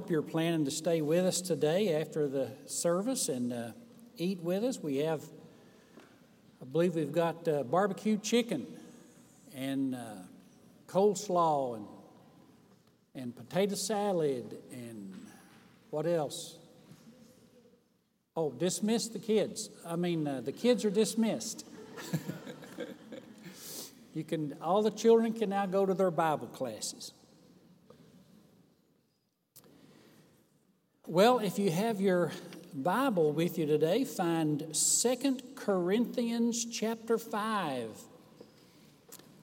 hope 0.00 0.10
you're 0.10 0.22
planning 0.22 0.64
to 0.64 0.70
stay 0.70 1.02
with 1.02 1.26
us 1.26 1.42
today 1.42 2.00
after 2.00 2.26
the 2.26 2.50
service 2.64 3.28
and 3.28 3.52
uh, 3.52 3.68
eat 4.16 4.40
with 4.40 4.64
us. 4.64 4.80
We 4.80 4.96
have, 4.96 5.22
I 6.62 6.64
believe, 6.64 6.94
we've 6.94 7.12
got 7.12 7.46
uh, 7.46 7.64
barbecue 7.64 8.16
chicken 8.16 8.66
and 9.54 9.94
uh, 9.94 9.98
coleslaw 10.86 11.76
and 11.76 11.86
and 13.14 13.36
potato 13.36 13.74
salad 13.74 14.56
and 14.72 15.14
what 15.90 16.06
else? 16.06 16.56
Oh, 18.34 18.52
dismiss 18.52 19.08
the 19.08 19.18
kids. 19.18 19.68
I 19.86 19.96
mean, 19.96 20.26
uh, 20.26 20.40
the 20.40 20.52
kids 20.52 20.82
are 20.86 20.90
dismissed. 20.90 21.66
you 24.14 24.24
can, 24.24 24.54
all 24.62 24.82
the 24.82 24.92
children 24.92 25.34
can 25.34 25.50
now 25.50 25.66
go 25.66 25.84
to 25.84 25.92
their 25.92 26.10
Bible 26.10 26.46
classes. 26.46 27.12
Well, 31.10 31.40
if 31.40 31.58
you 31.58 31.72
have 31.72 32.00
your 32.00 32.30
Bible 32.72 33.32
with 33.32 33.58
you 33.58 33.66
today, 33.66 34.04
find 34.04 34.64
Second 34.70 35.42
Corinthians 35.56 36.64
chapter 36.64 37.18
5. 37.18 37.88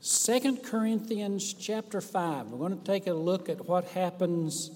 2 0.02 0.58
Corinthians 0.64 1.54
chapter 1.54 2.00
5. 2.00 2.48
We're 2.48 2.58
going 2.58 2.80
to 2.80 2.86
take 2.86 3.06
a 3.08 3.14
look 3.14 3.50
at 3.50 3.68
what 3.68 3.84
happens 3.90 4.72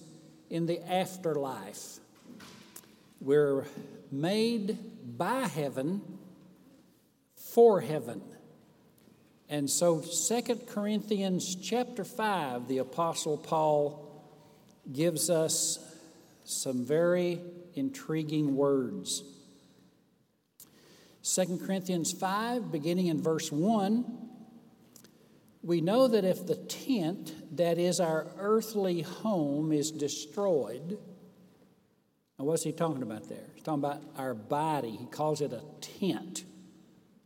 in 0.49 0.65
the 0.65 0.85
afterlife. 0.85 1.99
We're 3.21 3.67
made 4.11 4.77
by 5.17 5.47
heaven 5.47 6.01
for 7.37 7.79
heaven. 7.79 8.21
And 9.47 9.69
so 9.69 10.01
2 10.01 10.41
Corinthians 10.67 11.55
chapter 11.55 12.03
5, 12.03 12.67
the 12.67 12.79
Apostle 12.79 13.37
Paul 13.37 14.25
gives 14.91 15.29
us 15.29 15.87
some 16.43 16.85
very 16.85 17.41
intriguing 17.75 18.55
words. 18.55 19.23
2 21.23 21.59
Corinthians 21.65 22.11
5, 22.11 22.71
beginning 22.71 23.07
in 23.07 23.21
verse 23.21 23.51
1 23.51 24.21
we 25.63 25.81
know 25.81 26.07
that 26.07 26.25
if 26.25 26.47
the 26.47 26.55
tent 26.55 27.55
that 27.57 27.77
is 27.77 27.99
our 27.99 28.27
earthly 28.37 29.01
home 29.01 29.71
is 29.71 29.91
destroyed, 29.91 30.97
now 32.39 32.45
what's 32.45 32.63
he 32.63 32.71
talking 32.71 33.03
about 33.03 33.29
there? 33.29 33.45
He's 33.53 33.63
talking 33.63 33.83
about 33.83 34.01
our 34.17 34.33
body. 34.33 34.91
He 34.91 35.05
calls 35.05 35.41
it 35.41 35.53
a 35.53 35.61
tent, 35.79 36.45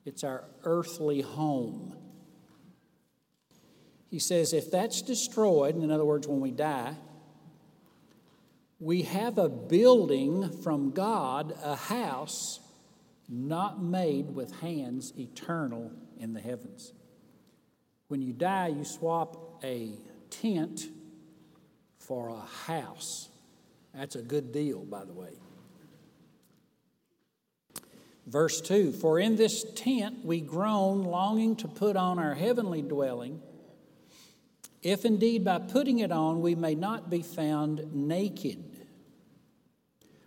it's 0.05 0.23
our 0.23 0.43
earthly 0.63 1.21
home. 1.21 1.95
He 4.09 4.19
says 4.19 4.53
if 4.53 4.69
that's 4.69 5.01
destroyed, 5.01 5.75
in 5.75 5.91
other 5.91 6.05
words, 6.05 6.27
when 6.27 6.39
we 6.39 6.51
die, 6.51 6.95
we 8.79 9.03
have 9.03 9.37
a 9.37 9.49
building 9.49 10.51
from 10.61 10.91
God, 10.91 11.57
a 11.63 11.75
house 11.75 12.59
not 13.29 13.81
made 13.81 14.35
with 14.35 14.59
hands, 14.59 15.13
eternal 15.17 15.91
in 16.19 16.33
the 16.33 16.41
heavens. 16.41 16.93
When 18.07 18.21
you 18.21 18.33
die, 18.33 18.67
you 18.67 18.83
swap 18.83 19.63
a 19.63 19.93
tent 20.29 20.87
for 21.97 22.29
a 22.29 22.41
house. 22.67 23.29
That's 23.93 24.15
a 24.15 24.21
good 24.21 24.51
deal, 24.51 24.79
by 24.79 25.05
the 25.05 25.13
way. 25.13 25.31
Verse 28.27 28.61
2 28.61 28.91
For 28.91 29.19
in 29.19 29.35
this 29.35 29.65
tent 29.75 30.23
we 30.25 30.41
groan, 30.41 31.03
longing 31.03 31.55
to 31.57 31.67
put 31.67 31.95
on 31.95 32.19
our 32.19 32.33
heavenly 32.33 32.81
dwelling, 32.81 33.41
if 34.85 35.03
indeed 35.03 35.43
by 35.43 35.59
putting 35.59 35.99
it 35.99 36.11
on 36.11 36.41
we 36.41 36.55
may 36.55 36.75
not 36.75 37.09
be 37.09 37.21
found 37.21 37.93
naked. 37.93 38.63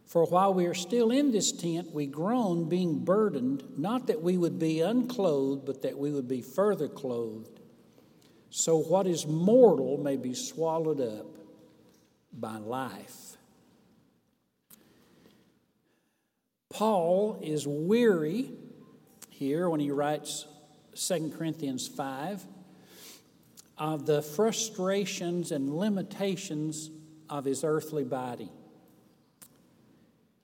For 0.05 0.25
while 0.25 0.53
we 0.53 0.67
are 0.67 0.75
still 0.75 1.11
in 1.11 1.33
this 1.33 1.53
tent, 1.53 1.93
we 1.93 2.07
groan, 2.07 2.69
being 2.69 3.05
burdened, 3.05 3.63
not 3.79 4.07
that 4.09 4.23
we 4.23 4.37
would 4.37 4.59
be 4.59 4.81
unclothed, 4.81 5.65
but 5.65 5.83
that 5.83 5.99
we 5.99 6.11
would 6.11 6.29
be 6.29 6.43
further 6.43 6.89
clothed 6.89 7.59
so 8.51 8.79
what 8.79 9.07
is 9.07 9.27
mortal 9.27 9.99
may 9.99 10.17
be 10.17 10.35
swallowed 10.35 11.01
up 11.01 11.27
by 12.33 12.57
life. 12.57 13.37
Paul 16.71 17.39
is 17.43 17.67
weary 17.67 18.51
here 19.31 19.69
when 19.69 19.81
he 19.81 19.91
writes 19.91 20.47
2 20.95 21.35
Corinthians 21.37 21.89
5 21.89 22.45
of 23.79 24.07
the 24.07 24.23
frustrations 24.23 25.53
and 25.53 25.75
limitations 25.75 26.91
of 27.31 27.45
his 27.45 27.65
earthly 27.65 28.05
body. 28.05 28.51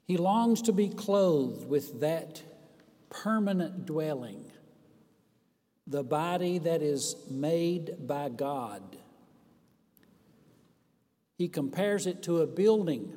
He 0.07 0.17
longs 0.17 0.63
to 0.63 0.73
be 0.73 0.89
clothed 0.89 1.69
with 1.69 2.01
that 2.01 2.43
permanent 3.11 3.87
dwelling 3.87 4.51
the 5.87 6.03
body 6.03 6.59
that 6.59 6.83
is 6.83 7.17
made 7.31 8.07
by 8.07 8.29
God. 8.29 8.83
He 11.37 11.49
compares 11.49 12.07
it 12.07 12.23
to 12.23 12.41
a 12.41 12.47
building 12.47 13.13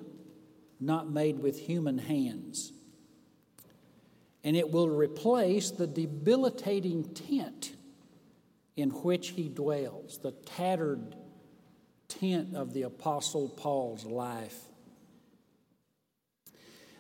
not 0.79 1.09
made 1.09 1.39
with 1.39 1.59
human 1.59 1.97
hands. 1.97 2.73
And 4.43 4.55
it 4.55 4.71
will 4.71 4.89
replace 4.89 5.71
the 5.71 5.87
debilitating 5.87 7.13
tent 7.13 7.76
in 8.77 8.91
which 8.91 9.29
he 9.29 9.49
dwells, 9.49 10.19
the 10.19 10.31
tattered 10.31 11.15
tent 12.07 12.55
of 12.55 12.73
the 12.73 12.83
Apostle 12.83 13.49
Paul's 13.49 14.05
life. 14.05 14.57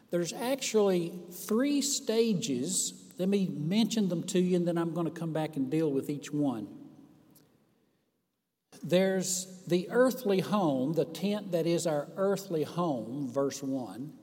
There's 0.09 0.33
actually 0.33 1.13
three 1.31 1.81
stages 1.81 2.93
let 3.17 3.29
me 3.29 3.47
mention 3.47 4.09
them 4.09 4.23
to 4.23 4.39
you, 4.39 4.55
and 4.55 4.67
then 4.67 4.77
I'm 4.77 4.93
going 4.93 5.11
to 5.11 5.19
come 5.19 5.33
back 5.33 5.55
and 5.55 5.71
deal 5.71 5.91
with 5.91 6.09
each 6.09 6.31
one. 6.31 6.67
There's 8.83 9.47
the 9.65 9.87
earthly 9.89 10.39
home, 10.39 10.93
the 10.93 11.05
tent 11.05 11.51
that 11.51 11.65
is 11.65 11.87
our 11.87 12.07
earthly 12.15 12.63
home, 12.63 13.27
verse 13.27 13.63
1. 13.63 14.13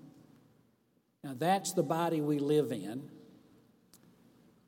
Now, 1.24 1.34
that's 1.36 1.72
the 1.72 1.82
body 1.82 2.20
we 2.20 2.38
live 2.38 2.70
in. 2.70 3.10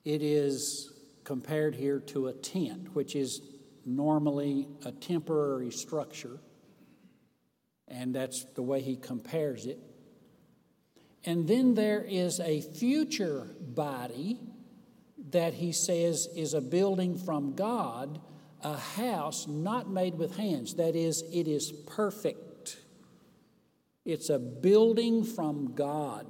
It 0.05 0.23
is 0.23 0.93
compared 1.27 1.75
here 1.75 1.99
to 1.99 2.29
a 2.29 2.33
tent, 2.33 2.95
which 2.95 3.17
is 3.17 3.43
normally 3.85 4.69
a 4.85 4.93
temporary 4.93 5.73
structure, 5.73 6.39
and 7.89 8.15
that's 8.15 8.45
the 8.55 8.63
way 8.63 8.81
he 8.81 8.97
compares 8.97 9.67
it. 9.67 9.79
And 11.25 11.49
then 11.49 11.75
there 11.75 12.05
is 12.09 12.39
a 12.39 12.61
future 12.61 13.57
body 13.61 14.39
that 15.31 15.55
he 15.55 15.73
says 15.73 16.29
is 16.37 16.55
a 16.55 16.61
building 16.61 17.19
from 17.19 17.55
God, 17.55 18.21
a 18.63 18.77
house 18.77 19.49
not 19.49 19.91
made 19.91 20.15
with 20.15 20.37
hands. 20.37 20.75
That 20.75 20.95
is, 20.95 21.25
it 21.33 21.49
is 21.49 21.73
perfect. 21.73 22.79
It's 24.05 24.31
a 24.31 24.39
building 24.39 25.25
from 25.25 25.75
God. 25.75 26.27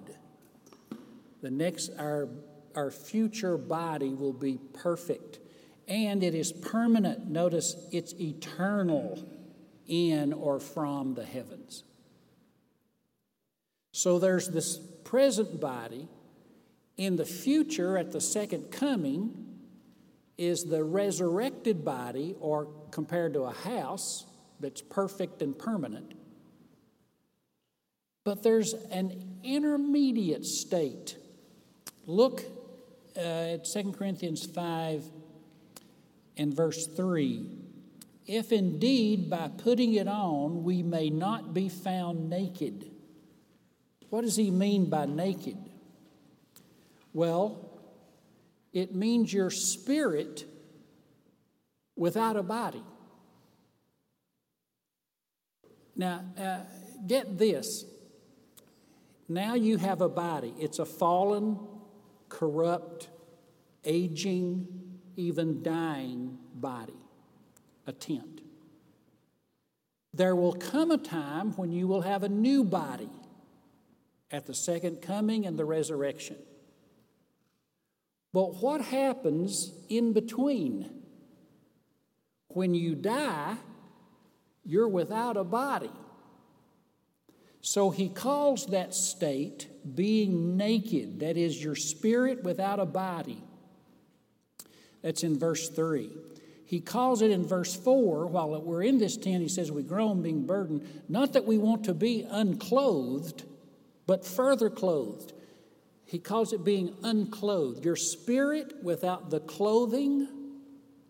The 1.42 1.50
next, 1.50 1.90
our, 1.98 2.30
our 2.76 2.90
future 2.90 3.56
body 3.56 4.14
will 4.14 4.32
be 4.32 4.58
perfect. 4.74 5.40
And 5.88 6.22
it 6.22 6.34
is 6.34 6.52
permanent. 6.52 7.28
Notice 7.28 7.76
it's 7.92 8.14
eternal 8.20 9.26
in 9.86 10.32
or 10.32 10.60
from 10.60 11.14
the 11.14 11.24
heavens. 11.24 11.84
So 13.92 14.18
there's 14.18 14.48
this 14.48 14.78
present 15.04 15.60
body. 15.60 16.08
In 16.96 17.16
the 17.16 17.24
future, 17.24 17.96
at 17.96 18.12
the 18.12 18.20
second 18.20 18.70
coming, 18.70 19.46
is 20.38 20.64
the 20.64 20.82
resurrected 20.84 21.84
body, 21.84 22.34
or 22.40 22.68
compared 22.90 23.32
to 23.34 23.42
a 23.42 23.52
house 23.52 24.26
that's 24.60 24.82
perfect 24.82 25.40
and 25.40 25.58
permanent. 25.58 26.14
But 28.24 28.42
there's 28.42 28.74
an 28.90 29.38
intermediate 29.44 30.44
state. 30.44 31.16
Look 32.06 32.42
uh, 33.16 33.54
at 33.54 33.64
2 33.64 33.92
Corinthians 33.92 34.44
5 34.46 35.04
and 36.36 36.54
verse 36.54 36.86
3. 36.86 37.46
If 38.26 38.52
indeed 38.52 39.30
by 39.30 39.48
putting 39.48 39.94
it 39.94 40.08
on 40.08 40.64
we 40.64 40.82
may 40.82 41.10
not 41.10 41.54
be 41.54 41.68
found 41.68 42.28
naked. 42.28 42.90
What 44.10 44.22
does 44.22 44.36
he 44.36 44.50
mean 44.50 44.90
by 44.90 45.06
naked? 45.06 45.56
Well, 47.12 47.80
it 48.72 48.94
means 48.94 49.32
your 49.32 49.50
spirit 49.50 50.44
without 51.96 52.36
a 52.36 52.42
body. 52.42 52.82
Now, 55.96 56.24
uh, 56.38 56.58
get 57.06 57.38
this. 57.38 57.84
Now 59.28 59.54
you 59.54 59.78
have 59.78 60.02
a 60.02 60.08
body. 60.08 60.54
It's 60.58 60.78
a 60.78 60.84
fallen, 60.84 61.58
corrupt, 62.28 63.08
aging, 63.84 64.66
even 65.16 65.62
dying 65.62 66.38
body, 66.54 66.96
a 67.86 67.92
tent. 67.92 68.40
There 70.12 70.34
will 70.34 70.54
come 70.54 70.90
a 70.90 70.98
time 70.98 71.52
when 71.56 71.72
you 71.72 71.86
will 71.86 72.02
have 72.02 72.22
a 72.22 72.28
new 72.28 72.64
body 72.64 73.10
at 74.30 74.46
the 74.46 74.54
second 74.54 75.02
coming 75.02 75.46
and 75.46 75.58
the 75.58 75.64
resurrection. 75.64 76.36
But 78.32 78.56
what 78.62 78.80
happens 78.80 79.72
in 79.88 80.12
between? 80.12 80.90
When 82.48 82.74
you 82.74 82.94
die, 82.94 83.56
you're 84.64 84.88
without 84.88 85.36
a 85.36 85.44
body. 85.44 85.90
So 87.60 87.90
he 87.90 88.08
calls 88.08 88.66
that 88.66 88.94
state 88.94 89.68
being 89.94 90.56
naked, 90.56 91.20
that 91.20 91.36
is, 91.36 91.62
your 91.62 91.74
spirit 91.74 92.42
without 92.42 92.80
a 92.80 92.86
body. 92.86 93.42
That's 95.02 95.22
in 95.22 95.38
verse 95.38 95.68
3. 95.68 96.10
He 96.64 96.80
calls 96.80 97.22
it 97.22 97.30
in 97.30 97.46
verse 97.46 97.76
4, 97.76 98.26
while 98.26 98.60
we're 98.60 98.82
in 98.82 98.98
this 98.98 99.16
tent, 99.16 99.40
he 99.40 99.48
says, 99.48 99.70
We 99.70 99.84
groan 99.84 100.22
being 100.22 100.46
burdened, 100.46 100.88
not 101.08 101.34
that 101.34 101.44
we 101.44 101.58
want 101.58 101.84
to 101.84 101.94
be 101.94 102.26
unclothed, 102.28 103.44
but 104.06 104.24
further 104.24 104.68
clothed. 104.68 105.32
He 106.06 106.18
calls 106.18 106.52
it 106.52 106.64
being 106.64 106.94
unclothed. 107.02 107.84
Your 107.84 107.96
spirit 107.96 108.82
without 108.82 109.30
the 109.30 109.40
clothing 109.40 110.28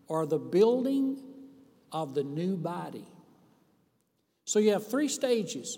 or 0.07 0.25
the 0.25 0.39
building 0.39 1.21
of 1.91 2.13
the 2.13 2.23
new 2.23 2.55
body. 2.55 3.05
So 4.45 4.59
you 4.59 4.73
have 4.73 4.89
three 4.89 5.07
stages 5.07 5.77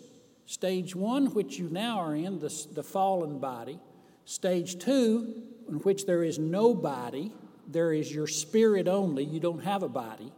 Stage 0.49 0.95
one, 0.95 1.27
which 1.35 1.59
you 1.59 1.69
now 1.69 1.99
are 1.99 2.15
in, 2.15 2.39
the, 2.39 2.51
the 2.73 2.81
fallen 2.81 3.37
body. 3.37 3.79
Stage 4.25 4.79
two, 4.79 5.43
in 5.67 5.75
which 5.75 6.07
there 6.07 6.23
is 6.23 6.39
no 6.39 6.73
body, 6.73 7.31
there 7.67 7.93
is 7.93 8.11
your 8.11 8.25
spirit 8.25 8.87
only, 8.87 9.23
you 9.23 9.39
don't 9.39 9.63
have 9.63 9.83
a 9.83 9.87
body. 9.87 10.33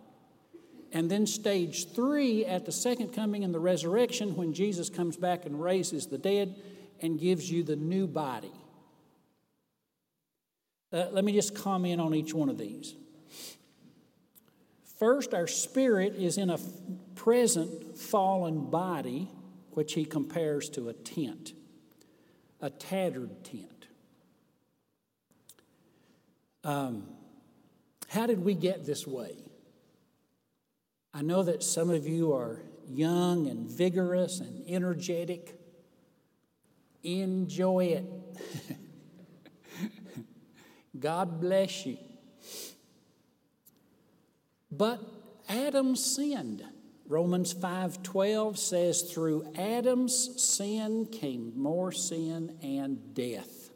And 0.92 1.10
then 1.10 1.26
stage 1.26 1.94
three, 1.94 2.44
at 2.44 2.66
the 2.66 2.74
second 2.74 3.14
coming 3.14 3.46
and 3.46 3.54
the 3.54 3.60
resurrection, 3.62 4.36
when 4.36 4.54
Jesus 4.54 4.90
comes 4.90 5.16
back 5.16 5.46
and 5.46 5.64
raises 5.64 6.08
the 6.08 6.18
dead 6.18 6.62
and 7.00 7.18
gives 7.18 7.50
you 7.50 7.64
the 7.64 7.78
new 7.78 8.06
body. 8.06 8.52
Uh, 10.92 11.06
let 11.12 11.24
me 11.24 11.32
just 11.32 11.56
comment 11.56 12.02
on 12.02 12.14
each 12.14 12.34
one 12.34 12.50
of 12.50 12.58
these. 12.58 12.96
First, 15.00 15.34
our 15.34 15.48
spirit 15.48 16.16
is 16.16 16.38
in 16.38 16.50
a 16.50 16.60
present 17.16 17.98
fallen 17.98 18.70
body 18.70 19.30
which 19.72 19.94
he 19.94 20.06
compares 20.06 20.70
to 20.70 20.90
a 20.90 20.94
tent, 20.94 21.54
a 22.60 22.70
tattered 22.70 23.44
tent. 23.44 23.88
Um, 26.64 27.08
how 28.10 28.28
did 28.28 28.44
we 28.44 28.54
get 28.54 28.86
this 28.86 29.08
way? 29.08 29.38
I 31.14 31.22
know 31.22 31.44
that 31.44 31.64
some 31.64 31.90
of 31.90 32.08
you 32.08 32.34
are 32.34 32.62
young 32.88 33.48
and 33.48 33.70
vigorous 33.70 34.40
and 34.40 34.64
energetic. 34.68 35.58
Enjoy 37.04 37.86
it. 37.86 38.06
God 41.00 41.42
bless 41.42 41.86
you. 41.86 41.98
But 44.72 45.02
Adam 45.50 45.96
sinned. 45.96 46.64
Romans 47.12 47.54
5:12 47.54 48.58
says 48.58 49.02
through 49.02 49.46
Adam's 49.56 50.42
sin 50.42 51.06
came 51.06 51.52
more 51.60 51.92
sin 51.92 52.58
and 52.62 53.14
death. 53.14 53.70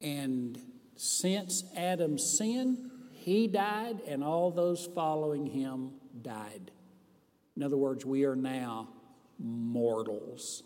And 0.00 0.58
since 0.96 1.64
Adam's 1.76 2.24
sin, 2.24 2.90
he 3.12 3.46
died 3.46 4.00
and 4.06 4.24
all 4.24 4.50
those 4.52 4.86
following 4.86 5.44
him 5.44 6.00
died. 6.22 6.70
In 7.56 7.62
other 7.62 7.76
words, 7.76 8.06
we 8.06 8.24
are 8.24 8.36
now 8.36 8.88
mortals. 9.38 10.62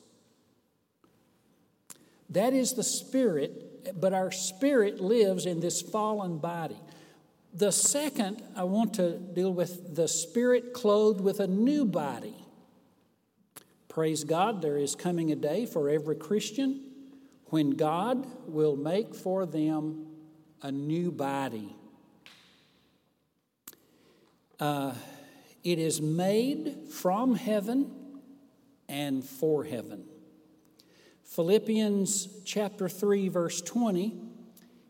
That 2.31 2.53
is 2.53 2.75
the 2.75 2.85
spirit, 2.85 4.01
but 4.01 4.13
our 4.13 4.31
spirit 4.31 5.01
lives 5.01 5.45
in 5.45 5.59
this 5.59 5.83
fallen 5.83 6.39
body. 6.39 6.79
The 7.55 7.73
second, 7.73 8.43
I 8.55 8.65
want 8.65 8.95
to 8.95 9.19
deal 9.19 9.53
with 9.53 9.95
the 9.95 10.07
spirit 10.07 10.73
clothed 10.73 11.21
with 11.21 11.41
a 11.41 11.47
new 11.47 11.85
body. 11.85 12.37
Praise 13.89 14.23
God, 14.23 14.63
there 14.63 14.77
is 14.77 14.95
coming 14.95 15.33
a 15.33 15.37
day 15.37 15.67
for 15.67 15.89
every 15.89 16.17
Christian 16.17 16.85
when 17.47 17.71
God 17.71 18.27
will 18.47 18.77
make 18.77 19.15
for 19.15 19.47
them 19.47 20.07
a 20.63 20.71
new 20.71 21.11
body. 21.11 21.75
Uh, 24.61 24.93
it 25.65 25.79
is 25.79 26.01
made 26.01 26.89
from 26.93 27.35
heaven 27.35 27.91
and 28.89 29.25
for 29.25 29.65
heaven. 29.65 30.05
Philippians 31.25 32.43
chapter 32.45 32.89
3, 32.89 33.29
verse 33.29 33.61
20 33.63 34.28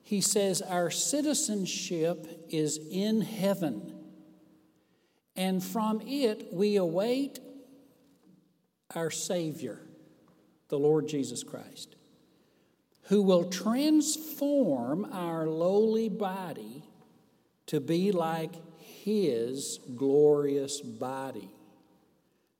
he 0.08 0.22
says, 0.22 0.62
Our 0.62 0.90
citizenship 0.90 2.46
is 2.48 2.80
in 2.90 3.20
heaven, 3.20 3.94
and 5.36 5.62
from 5.62 6.00
it 6.00 6.46
we 6.50 6.76
await 6.76 7.40
our 8.94 9.10
Savior, 9.10 9.82
the 10.70 10.78
Lord 10.78 11.08
Jesus 11.08 11.44
Christ, 11.44 11.96
who 13.08 13.20
will 13.20 13.50
transform 13.50 15.04
our 15.12 15.46
lowly 15.46 16.08
body 16.08 16.84
to 17.66 17.78
be 17.78 18.10
like 18.10 18.54
His 18.78 19.78
glorious 19.94 20.80
body. 20.80 21.50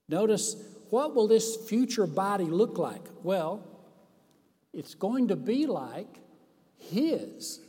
Notice, 0.06 0.54
what 0.90 1.14
will 1.14 1.28
this 1.28 1.56
future 1.56 2.06
body 2.06 2.44
look 2.44 2.76
like? 2.76 3.06
Well, 3.22 3.66
it's 4.74 4.94
going 4.94 5.28
to 5.28 5.36
be 5.36 5.64
like 5.64 6.18
his, 6.78 7.60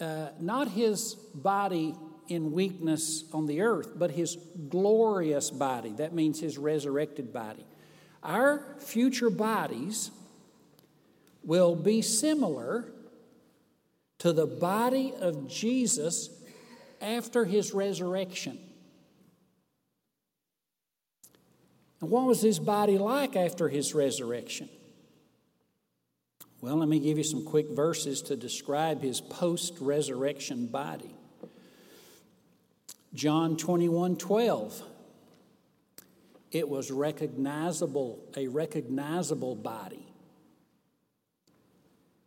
uh, 0.00 0.28
not 0.38 0.68
his 0.68 1.14
body 1.14 1.94
in 2.28 2.52
weakness 2.52 3.24
on 3.32 3.46
the 3.46 3.60
earth, 3.60 3.92
but 3.96 4.10
his 4.12 4.36
glorious 4.68 5.50
body. 5.50 5.90
That 5.92 6.14
means 6.14 6.40
his 6.40 6.58
resurrected 6.58 7.32
body. 7.32 7.64
Our 8.22 8.64
future 8.78 9.30
bodies 9.30 10.10
will 11.42 11.74
be 11.74 12.02
similar 12.02 12.92
to 14.18 14.32
the 14.32 14.46
body 14.46 15.14
of 15.18 15.48
Jesus 15.48 16.30
after 17.00 17.44
his 17.44 17.72
resurrection. 17.72 18.58
And 22.00 22.10
what 22.10 22.26
was 22.26 22.40
his 22.40 22.58
body 22.58 22.98
like 22.98 23.36
after 23.36 23.68
his 23.68 23.94
resurrection? 23.94 24.68
Well, 26.60 26.76
let 26.76 26.88
me 26.88 26.98
give 26.98 27.16
you 27.16 27.24
some 27.24 27.44
quick 27.44 27.70
verses 27.70 28.20
to 28.22 28.36
describe 28.36 29.00
his 29.00 29.20
post 29.20 29.74
resurrection 29.80 30.66
body. 30.66 31.14
John 33.14 33.56
21 33.56 34.16
12. 34.16 34.82
It 36.52 36.68
was 36.68 36.90
recognizable, 36.90 38.18
a 38.36 38.48
recognizable 38.48 39.54
body. 39.54 40.04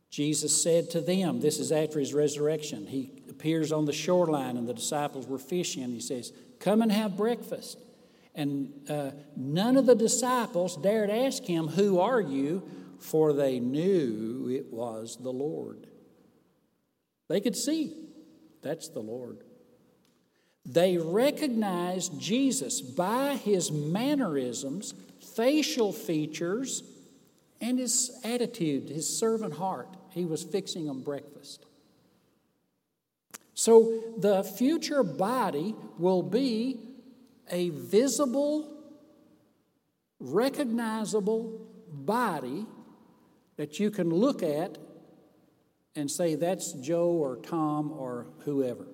Jesus 0.09 0.61
said 0.61 0.91
to 0.91 1.01
them, 1.01 1.41
this 1.41 1.59
is 1.59 1.71
after 1.71 1.99
his 1.99 2.13
resurrection. 2.13 2.87
He 2.87 3.11
appears 3.29 3.71
on 3.71 3.85
the 3.85 3.93
shoreline 3.93 4.57
and 4.57 4.69
the 4.69 4.73
disciples 4.73 5.27
were 5.27 5.39
fishing. 5.39 5.91
He 5.91 5.99
says, 5.99 6.31
Come 6.59 6.81
and 6.81 6.91
have 6.91 7.17
breakfast. 7.17 7.79
And 8.35 8.71
uh, 8.89 9.11
none 9.35 9.75
of 9.75 9.85
the 9.85 9.95
disciples 9.95 10.77
dared 10.77 11.09
ask 11.09 11.43
him, 11.43 11.67
Who 11.67 11.99
are 11.99 12.21
you? 12.21 12.63
For 13.03 13.33
they 13.33 13.59
knew 13.59 14.47
it 14.49 14.71
was 14.71 15.17
the 15.17 15.31
Lord. 15.31 15.87
They 17.27 17.41
could 17.41 17.55
see 17.55 17.93
that's 18.61 18.87
the 18.87 19.01
Lord. 19.01 19.43
They 20.65 20.97
recognized 20.97 22.17
Jesus 22.17 22.79
by 22.79 23.35
his 23.35 23.71
mannerisms, 23.71 24.93
facial 25.35 25.91
features, 25.91 26.83
and 27.59 27.77
his 27.77 28.17
attitude, 28.23 28.87
his 28.87 29.19
servant 29.19 29.55
heart. 29.55 29.89
He 30.11 30.23
was 30.23 30.41
fixing 30.41 30.85
them 30.85 31.01
breakfast. 31.01 31.65
So 33.53 34.01
the 34.17 34.43
future 34.43 35.03
body 35.03 35.75
will 35.99 36.23
be 36.23 36.79
a 37.51 37.69
visible, 37.69 38.71
recognizable 40.21 41.59
body 41.91 42.65
that 43.57 43.79
you 43.79 43.91
can 43.91 44.09
look 44.09 44.41
at 44.43 44.77
and 45.95 46.09
say, 46.09 46.35
that's 46.35 46.73
Joe 46.73 47.09
or 47.09 47.37
Tom 47.37 47.91
or 47.91 48.27
whoever. 48.45 48.87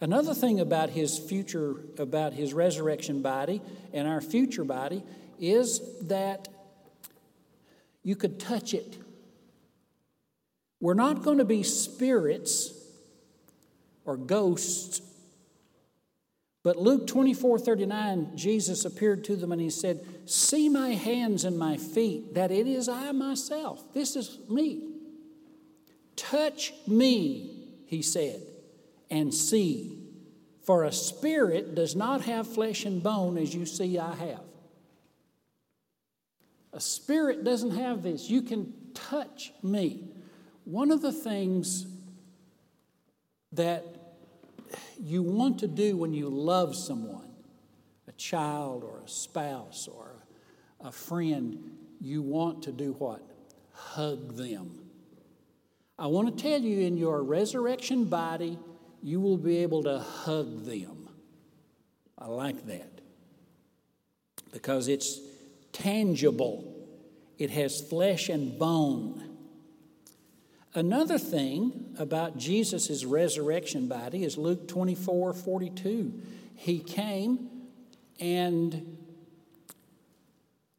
Another 0.00 0.34
thing 0.34 0.58
about 0.58 0.90
his 0.90 1.16
future, 1.16 1.76
about 1.98 2.32
his 2.32 2.52
resurrection 2.52 3.22
body 3.22 3.62
and 3.92 4.08
our 4.08 4.20
future 4.20 4.64
body, 4.64 5.04
is 5.38 5.80
that 6.02 6.48
you 8.02 8.16
could 8.16 8.40
touch 8.40 8.74
it. 8.74 8.98
We're 10.80 10.94
not 10.94 11.22
going 11.22 11.38
to 11.38 11.44
be 11.44 11.62
spirits 11.62 12.74
or 14.04 14.16
ghosts. 14.16 15.00
But 16.64 16.76
Luke 16.76 17.06
24 17.08 17.58
39, 17.58 18.36
Jesus 18.36 18.84
appeared 18.84 19.24
to 19.24 19.36
them 19.36 19.50
and 19.50 19.60
he 19.60 19.70
said, 19.70 20.06
See 20.26 20.68
my 20.68 20.90
hands 20.90 21.44
and 21.44 21.58
my 21.58 21.76
feet, 21.76 22.34
that 22.34 22.50
it 22.52 22.66
is 22.66 22.88
I 22.88 23.10
myself. 23.12 23.92
This 23.92 24.14
is 24.14 24.38
me. 24.48 24.88
Touch 26.14 26.72
me, 26.86 27.68
he 27.86 28.02
said, 28.02 28.40
and 29.10 29.34
see. 29.34 29.98
For 30.64 30.84
a 30.84 30.92
spirit 30.92 31.74
does 31.74 31.96
not 31.96 32.22
have 32.22 32.46
flesh 32.46 32.84
and 32.84 33.02
bone 33.02 33.36
as 33.36 33.52
you 33.52 33.66
see 33.66 33.98
I 33.98 34.14
have. 34.14 34.44
A 36.72 36.80
spirit 36.80 37.42
doesn't 37.42 37.72
have 37.72 38.02
this. 38.04 38.30
You 38.30 38.42
can 38.42 38.72
touch 38.94 39.52
me. 39.62 40.04
One 40.64 40.92
of 40.92 41.02
the 41.02 41.12
things 41.12 41.86
that 43.50 43.84
you 45.00 45.22
want 45.22 45.58
to 45.60 45.68
do 45.68 45.96
when 45.96 46.12
you 46.12 46.28
love 46.28 46.76
someone, 46.76 47.28
a 48.08 48.12
child 48.12 48.84
or 48.84 49.00
a 49.04 49.08
spouse 49.08 49.88
or 49.88 50.24
a 50.80 50.92
friend, 50.92 51.70
you 52.00 52.22
want 52.22 52.62
to 52.64 52.72
do 52.72 52.92
what? 52.98 53.22
Hug 53.72 54.36
them. 54.36 54.78
I 55.98 56.06
want 56.06 56.36
to 56.36 56.42
tell 56.42 56.60
you 56.60 56.80
in 56.80 56.96
your 56.96 57.22
resurrection 57.22 58.06
body, 58.06 58.58
you 59.02 59.20
will 59.20 59.36
be 59.36 59.58
able 59.58 59.82
to 59.84 59.98
hug 59.98 60.64
them. 60.64 61.08
I 62.18 62.26
like 62.26 62.66
that 62.66 63.00
because 64.52 64.88
it's 64.88 65.18
tangible, 65.72 66.86
it 67.38 67.50
has 67.50 67.80
flesh 67.80 68.28
and 68.28 68.58
bone. 68.58 69.31
Another 70.74 71.18
thing 71.18 71.94
about 71.98 72.38
Jesus' 72.38 73.04
resurrection 73.04 73.88
body 73.88 74.24
is 74.24 74.38
Luke 74.38 74.68
24 74.68 75.34
42. 75.34 76.12
He 76.54 76.78
came 76.78 77.50
and 78.18 78.96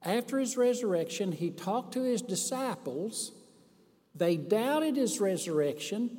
after 0.05 0.37
his 0.37 0.57
resurrection, 0.57 1.31
he 1.31 1.49
talked 1.49 1.93
to 1.93 2.03
his 2.03 2.21
disciples. 2.21 3.31
They 4.15 4.35
doubted 4.35 4.97
his 4.97 5.19
resurrection, 5.19 6.17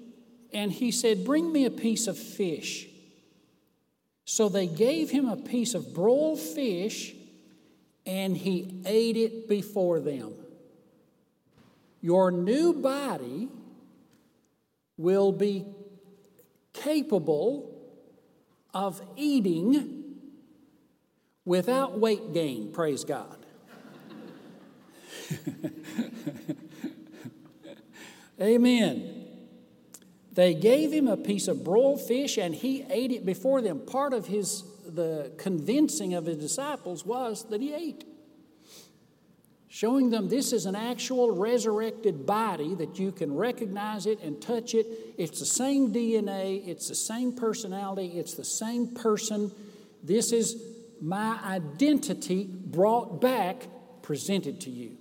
and 0.52 0.72
he 0.72 0.90
said, 0.90 1.24
Bring 1.24 1.52
me 1.52 1.66
a 1.66 1.70
piece 1.70 2.06
of 2.06 2.18
fish. 2.18 2.88
So 4.24 4.48
they 4.48 4.66
gave 4.66 5.10
him 5.10 5.28
a 5.28 5.36
piece 5.36 5.74
of 5.74 5.94
broiled 5.94 6.40
fish, 6.40 7.14
and 8.06 8.36
he 8.36 8.80
ate 8.86 9.16
it 9.18 9.48
before 9.48 10.00
them. 10.00 10.32
Your 12.00 12.30
new 12.30 12.72
body 12.72 13.48
will 14.96 15.32
be 15.32 15.64
capable 16.72 17.70
of 18.72 19.00
eating 19.16 20.04
without 21.44 21.98
weight 21.98 22.32
gain, 22.32 22.72
praise 22.72 23.04
God. 23.04 23.44
Amen. 28.40 29.26
They 30.32 30.54
gave 30.54 30.92
him 30.92 31.06
a 31.06 31.16
piece 31.16 31.46
of 31.46 31.62
broiled 31.62 32.00
fish 32.00 32.36
and 32.38 32.54
he 32.54 32.84
ate 32.90 33.12
it 33.12 33.24
before 33.24 33.62
them. 33.62 33.80
Part 33.80 34.12
of 34.12 34.26
his 34.26 34.64
the 34.86 35.32
convincing 35.38 36.14
of 36.14 36.26
his 36.26 36.36
disciples 36.38 37.04
was 37.06 37.48
that 37.48 37.60
he 37.60 37.72
ate 37.72 38.04
showing 39.74 40.08
them 40.08 40.28
this 40.28 40.52
is 40.52 40.66
an 40.66 40.76
actual 40.76 41.36
resurrected 41.36 42.24
body 42.24 42.76
that 42.76 42.96
you 42.96 43.10
can 43.10 43.34
recognize 43.34 44.06
it 44.06 44.22
and 44.22 44.40
touch 44.40 44.72
it. 44.72 44.86
It's 45.18 45.40
the 45.40 45.46
same 45.46 45.92
DNA, 45.92 46.64
it's 46.68 46.88
the 46.88 46.94
same 46.94 47.32
personality, 47.32 48.12
it's 48.16 48.34
the 48.34 48.44
same 48.44 48.94
person. 48.94 49.50
This 50.00 50.30
is 50.30 50.62
my 51.00 51.40
identity 51.44 52.44
brought 52.44 53.20
back, 53.20 53.66
presented 54.00 54.60
to 54.60 54.70
you. 54.70 54.96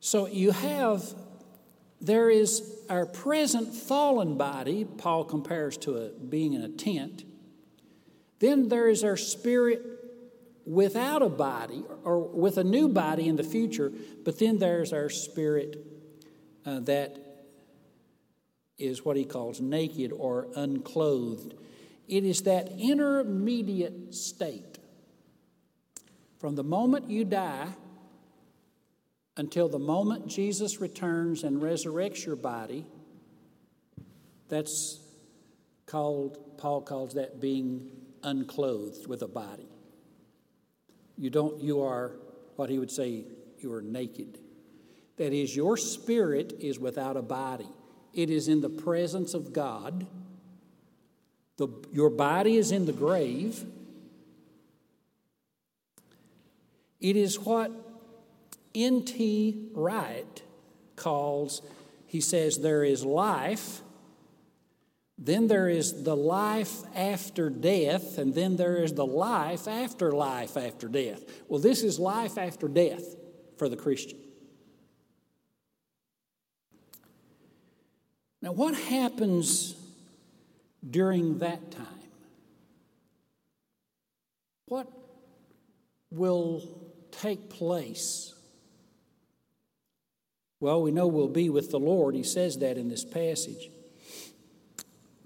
So 0.00 0.26
you 0.26 0.50
have, 0.50 1.04
there 2.00 2.28
is 2.28 2.76
our 2.90 3.06
present 3.06 3.72
fallen 3.72 4.36
body, 4.36 4.84
Paul 4.84 5.22
compares 5.22 5.76
to 5.76 5.96
a, 5.96 6.08
being 6.08 6.54
in 6.54 6.62
a 6.62 6.70
tent. 6.70 7.22
Then 8.40 8.68
there 8.68 8.88
is 8.88 9.04
our 9.04 9.16
spirit 9.16 9.95
without 10.66 11.22
a 11.22 11.28
body 11.28 11.84
or 12.04 12.18
with 12.18 12.58
a 12.58 12.64
new 12.64 12.88
body 12.88 13.28
in 13.28 13.36
the 13.36 13.44
future, 13.44 13.92
but 14.24 14.38
then 14.38 14.58
there's 14.58 14.92
our 14.92 15.08
spirit 15.08 15.76
uh, 16.64 16.80
that 16.80 17.18
is 18.78 19.04
what 19.04 19.16
he 19.16 19.24
calls 19.24 19.60
naked 19.60 20.12
or 20.12 20.48
unclothed. 20.56 21.54
It 22.08 22.24
is 22.24 22.42
that 22.42 22.70
intermediate 22.78 24.14
state. 24.14 24.78
From 26.38 26.56
the 26.56 26.64
moment 26.64 27.08
you 27.08 27.24
die 27.24 27.68
until 29.36 29.68
the 29.68 29.78
moment 29.78 30.26
Jesus 30.26 30.80
returns 30.80 31.44
and 31.44 31.62
resurrects 31.62 32.26
your 32.26 32.36
body, 32.36 32.84
that's 34.48 35.00
called, 35.86 36.58
Paul 36.58 36.82
calls 36.82 37.14
that 37.14 37.40
being 37.40 37.90
unclothed 38.22 39.06
with 39.06 39.22
a 39.22 39.28
body. 39.28 39.68
You 41.16 41.30
don't, 41.30 41.60
you 41.62 41.82
are 41.82 42.12
what 42.56 42.70
he 42.70 42.78
would 42.78 42.90
say, 42.90 43.24
you 43.58 43.72
are 43.72 43.82
naked. 43.82 44.38
That 45.16 45.32
is, 45.32 45.56
your 45.56 45.76
spirit 45.76 46.54
is 46.60 46.78
without 46.78 47.16
a 47.16 47.22
body. 47.22 47.68
It 48.12 48.30
is 48.30 48.48
in 48.48 48.60
the 48.60 48.68
presence 48.68 49.34
of 49.34 49.52
God. 49.52 50.06
The, 51.56 51.68
your 51.92 52.10
body 52.10 52.56
is 52.56 52.70
in 52.70 52.86
the 52.86 52.92
grave. 52.92 53.64
It 57.00 57.16
is 57.16 57.38
what 57.38 57.70
N.T. 58.74 59.70
Wright 59.72 60.42
calls, 60.96 61.62
he 62.06 62.20
says, 62.20 62.58
there 62.58 62.84
is 62.84 63.04
life 63.04 63.80
then 65.18 65.46
there 65.46 65.68
is 65.68 66.02
the 66.02 66.16
life 66.16 66.82
after 66.94 67.48
death, 67.48 68.18
and 68.18 68.34
then 68.34 68.56
there 68.56 68.76
is 68.76 68.92
the 68.92 69.06
life 69.06 69.66
after 69.66 70.12
life 70.12 70.56
after 70.56 70.88
death. 70.88 71.22
Well, 71.48 71.60
this 71.60 71.82
is 71.82 71.98
life 71.98 72.36
after 72.36 72.68
death 72.68 73.16
for 73.56 73.68
the 73.68 73.76
Christian. 73.76 74.18
Now, 78.42 78.52
what 78.52 78.74
happens 78.74 79.74
during 80.88 81.38
that 81.38 81.70
time? 81.72 81.86
What 84.66 84.86
will 86.10 86.62
take 87.10 87.48
place? 87.48 88.34
Well, 90.60 90.82
we 90.82 90.90
know 90.90 91.06
we'll 91.06 91.28
be 91.28 91.48
with 91.48 91.70
the 91.70 91.78
Lord. 91.78 92.14
He 92.14 92.22
says 92.22 92.58
that 92.58 92.76
in 92.76 92.88
this 92.88 93.04
passage. 93.04 93.70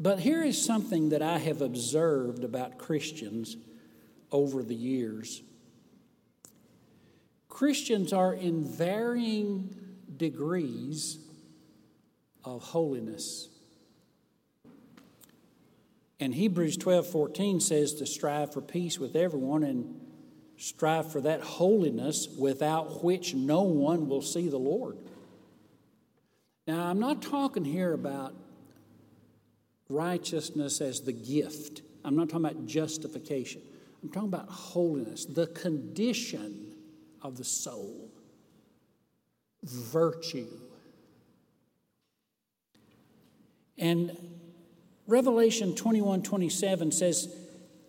But 0.00 0.20
here 0.20 0.42
is 0.42 0.62
something 0.62 1.10
that 1.10 1.20
I 1.20 1.36
have 1.36 1.60
observed 1.60 2.42
about 2.42 2.78
Christians 2.78 3.58
over 4.32 4.62
the 4.62 4.74
years. 4.74 5.42
Christians 7.50 8.10
are 8.14 8.32
in 8.32 8.64
varying 8.64 9.76
degrees 10.16 11.18
of 12.42 12.62
holiness. 12.62 13.50
And 16.18 16.34
Hebrews 16.34 16.78
12 16.78 17.06
14 17.06 17.60
says 17.60 17.94
to 17.94 18.06
strive 18.06 18.54
for 18.54 18.62
peace 18.62 18.98
with 18.98 19.14
everyone 19.14 19.62
and 19.62 20.00
strive 20.56 21.12
for 21.12 21.20
that 21.20 21.42
holiness 21.42 22.26
without 22.38 23.04
which 23.04 23.34
no 23.34 23.62
one 23.62 24.08
will 24.08 24.22
see 24.22 24.48
the 24.48 24.58
Lord. 24.58 24.96
Now, 26.66 26.86
I'm 26.86 27.00
not 27.00 27.20
talking 27.20 27.64
here 27.64 27.92
about 27.92 28.34
righteousness 29.90 30.80
as 30.80 31.00
the 31.00 31.12
gift. 31.12 31.82
I'm 32.04 32.16
not 32.16 32.28
talking 32.28 32.46
about 32.46 32.66
justification. 32.66 33.62
I'm 34.02 34.08
talking 34.08 34.28
about 34.28 34.48
holiness, 34.48 35.26
the 35.26 35.46
condition 35.48 36.72
of 37.20 37.36
the 37.36 37.44
soul, 37.44 38.10
virtue. 39.62 40.48
And 43.76 44.16
Revelation 45.06 45.74
21 45.74 46.22
27 46.22 46.92
says 46.92 47.34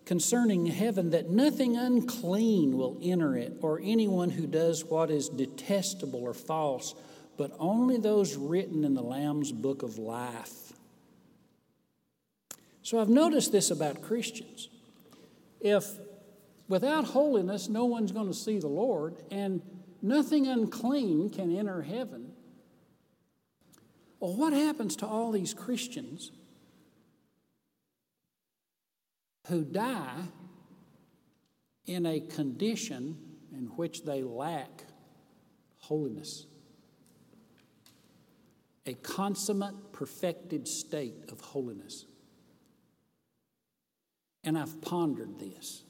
concerning 0.04 0.66
heaven 0.66 1.10
that 1.10 1.30
nothing 1.30 1.76
unclean 1.76 2.76
will 2.76 2.98
enter 3.02 3.36
it, 3.36 3.52
or 3.60 3.80
anyone 3.82 4.30
who 4.30 4.46
does 4.46 4.84
what 4.84 5.10
is 5.10 5.28
detestable 5.28 6.22
or 6.22 6.34
false, 6.34 6.94
but 7.36 7.52
only 7.58 7.96
those 7.96 8.36
written 8.36 8.84
in 8.84 8.94
the 8.94 9.02
Lamb's 9.02 9.52
book 9.52 9.82
of 9.82 9.98
life. 9.98 10.71
So 12.82 13.00
I've 13.00 13.08
noticed 13.08 13.52
this 13.52 13.70
about 13.70 14.02
Christians. 14.02 14.68
If 15.60 15.86
without 16.68 17.04
holiness 17.04 17.68
no 17.68 17.84
one's 17.84 18.12
going 18.12 18.26
to 18.26 18.34
see 18.34 18.58
the 18.58 18.68
Lord, 18.68 19.16
and 19.30 19.62
nothing 20.00 20.46
unclean 20.48 21.30
can 21.30 21.56
enter 21.56 21.82
heaven, 21.82 22.32
well, 24.18 24.34
what 24.34 24.52
happens 24.52 24.96
to 24.96 25.06
all 25.06 25.32
these 25.32 25.54
Christians 25.54 26.32
who 29.48 29.64
die 29.64 30.22
in 31.86 32.06
a 32.06 32.20
condition 32.20 33.16
in 33.52 33.66
which 33.76 34.04
they 34.04 34.22
lack 34.22 34.84
holiness. 35.78 36.46
A 38.86 38.94
consummate, 38.94 39.92
perfected 39.92 40.66
state 40.66 41.30
of 41.30 41.40
holiness. 41.40 42.06
And 44.44 44.58
I've 44.58 44.80
pondered 44.80 45.38
this 45.38 45.82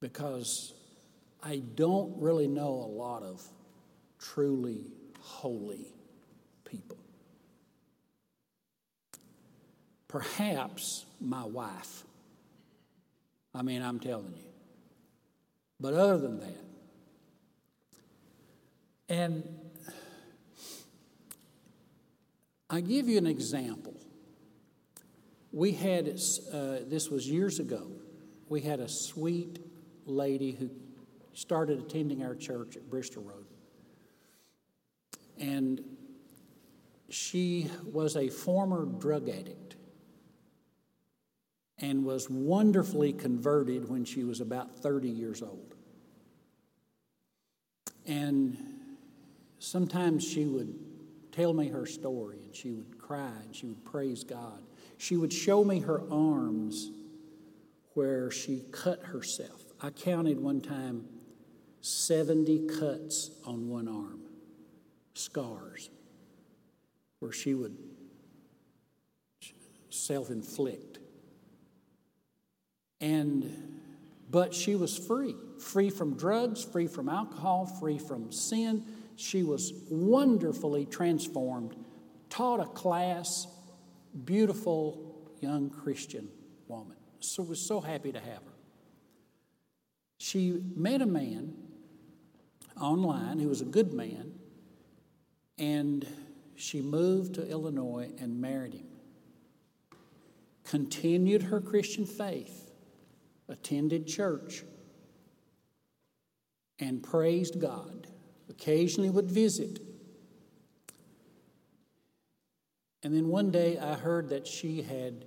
because 0.00 0.72
I 1.42 1.62
don't 1.74 2.20
really 2.20 2.46
know 2.46 2.68
a 2.68 2.90
lot 2.90 3.22
of 3.22 3.42
truly 4.20 4.92
holy 5.20 5.92
people. 6.64 6.98
Perhaps 10.08 11.04
my 11.20 11.44
wife. 11.44 12.04
I 13.54 13.62
mean, 13.62 13.82
I'm 13.82 13.98
telling 13.98 14.34
you. 14.36 14.50
But 15.80 15.94
other 15.94 16.18
than 16.18 16.40
that, 16.40 16.64
and 19.08 19.48
I 22.68 22.80
give 22.80 23.08
you 23.08 23.18
an 23.18 23.26
example. 23.26 23.94
We 25.56 25.72
had, 25.72 26.06
uh, 26.52 26.80
this 26.86 27.08
was 27.08 27.26
years 27.26 27.60
ago, 27.60 27.90
we 28.50 28.60
had 28.60 28.78
a 28.78 28.90
sweet 28.90 29.58
lady 30.04 30.52
who 30.52 30.68
started 31.32 31.78
attending 31.78 32.22
our 32.22 32.34
church 32.34 32.76
at 32.76 32.90
Bristol 32.90 33.22
Road. 33.22 33.46
And 35.38 35.82
she 37.08 37.70
was 37.90 38.18
a 38.18 38.28
former 38.28 38.84
drug 38.84 39.30
addict 39.30 39.76
and 41.78 42.04
was 42.04 42.28
wonderfully 42.28 43.14
converted 43.14 43.88
when 43.88 44.04
she 44.04 44.24
was 44.24 44.42
about 44.42 44.74
30 44.74 45.08
years 45.08 45.40
old. 45.40 45.74
And 48.04 48.58
sometimes 49.58 50.22
she 50.22 50.44
would 50.44 50.74
tell 51.32 51.54
me 51.54 51.68
her 51.68 51.86
story 51.86 52.40
and 52.44 52.54
she 52.54 52.72
would 52.72 52.98
cry 52.98 53.32
and 53.42 53.56
she 53.56 53.64
would 53.64 53.82
praise 53.86 54.22
God. 54.22 54.65
She 54.98 55.16
would 55.16 55.32
show 55.32 55.64
me 55.64 55.80
her 55.80 56.02
arms 56.10 56.90
where 57.94 58.30
she 58.30 58.62
cut 58.72 59.02
herself. 59.04 59.64
I 59.80 59.90
counted 59.90 60.40
one 60.40 60.60
time 60.60 61.06
70 61.80 62.66
cuts 62.66 63.30
on 63.44 63.68
one 63.68 63.88
arm, 63.88 64.20
scars, 65.14 65.90
where 67.20 67.32
she 67.32 67.54
would 67.54 67.76
self 69.90 70.30
inflict. 70.30 70.98
And, 73.00 73.80
but 74.30 74.54
she 74.54 74.74
was 74.74 74.96
free, 74.96 75.34
free 75.60 75.90
from 75.90 76.16
drugs, 76.16 76.64
free 76.64 76.86
from 76.86 77.08
alcohol, 77.08 77.66
free 77.66 77.98
from 77.98 78.32
sin. 78.32 78.84
She 79.16 79.42
was 79.42 79.72
wonderfully 79.90 80.86
transformed, 80.86 81.76
taught 82.30 82.60
a 82.60 82.66
class, 82.66 83.46
beautiful 84.16 85.30
young 85.40 85.70
Christian 85.70 86.28
woman. 86.68 86.96
So 87.20 87.42
was 87.42 87.60
so 87.60 87.80
happy 87.80 88.12
to 88.12 88.20
have 88.20 88.42
her. 88.44 88.56
She 90.18 90.62
met 90.74 91.02
a 91.02 91.06
man 91.06 91.54
online 92.80 93.38
who 93.38 93.48
was 93.48 93.60
a 93.60 93.66
good 93.66 93.92
man, 93.92 94.32
and 95.58 96.06
she 96.54 96.80
moved 96.80 97.34
to 97.34 97.48
Illinois 97.48 98.10
and 98.18 98.40
married 98.40 98.74
him. 98.74 98.86
Continued 100.64 101.42
her 101.44 101.60
Christian 101.60 102.04
faith, 102.04 102.72
attended 103.48 104.06
church, 104.06 104.64
and 106.78 107.02
praised 107.02 107.60
God. 107.60 108.08
Occasionally 108.48 109.10
would 109.10 109.30
visit. 109.30 109.80
And 113.02 113.14
then 113.14 113.28
one 113.28 113.50
day 113.50 113.78
I 113.78 113.94
heard 113.94 114.28
that 114.30 114.46
she 114.46 114.82
had 114.82 115.26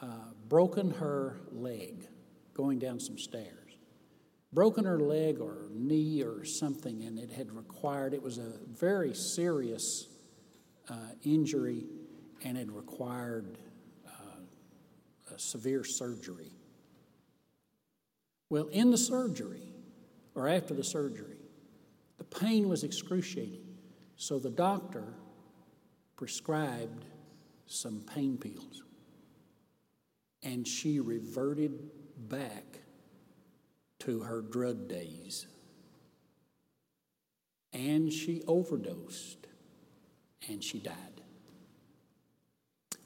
uh, 0.00 0.06
broken 0.48 0.90
her 0.92 1.40
leg 1.52 2.08
going 2.54 2.78
down 2.78 3.00
some 3.00 3.18
stairs 3.18 3.64
broken 4.54 4.84
her 4.84 5.00
leg 5.00 5.40
or 5.40 5.66
knee 5.72 6.22
or 6.22 6.44
something, 6.44 7.02
and 7.02 7.18
it 7.18 7.30
had 7.30 7.50
required, 7.50 8.14
it 8.14 8.22
was 8.22 8.38
a 8.38 8.52
very 8.68 9.12
serious 9.12 10.06
uh, 10.88 10.94
injury 11.24 11.84
and 12.44 12.56
it 12.56 12.70
required 12.70 13.58
uh, 14.06 15.36
severe 15.36 15.82
surgery. 15.82 16.52
Well, 18.48 18.68
in 18.68 18.90
the 18.90 18.98
surgery, 18.98 19.72
or 20.34 20.48
after 20.48 20.74
the 20.74 20.84
surgery, 20.84 21.38
the 22.18 22.24
pain 22.24 22.68
was 22.68 22.84
excruciating. 22.84 23.64
So 24.16 24.38
the 24.38 24.50
doctor 24.50 25.14
prescribed 26.16 27.04
some 27.66 28.00
pain 28.14 28.38
pills. 28.38 28.82
And 30.42 30.66
she 30.66 31.00
reverted 31.00 31.90
back 32.28 32.80
to 34.00 34.20
her 34.20 34.42
drug 34.42 34.88
days. 34.88 35.46
And 37.72 38.12
she 38.12 38.42
overdosed 38.46 39.46
and 40.48 40.62
she 40.62 40.78
died. 40.78 40.94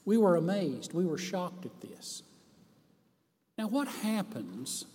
We 0.05 0.17
were 0.17 0.35
amazed. 0.35 0.93
We 0.93 1.05
were 1.05 1.17
shocked 1.17 1.65
at 1.65 1.81
this. 1.81 2.23
Now, 3.57 3.67
what 3.67 3.87
happens 3.87 4.85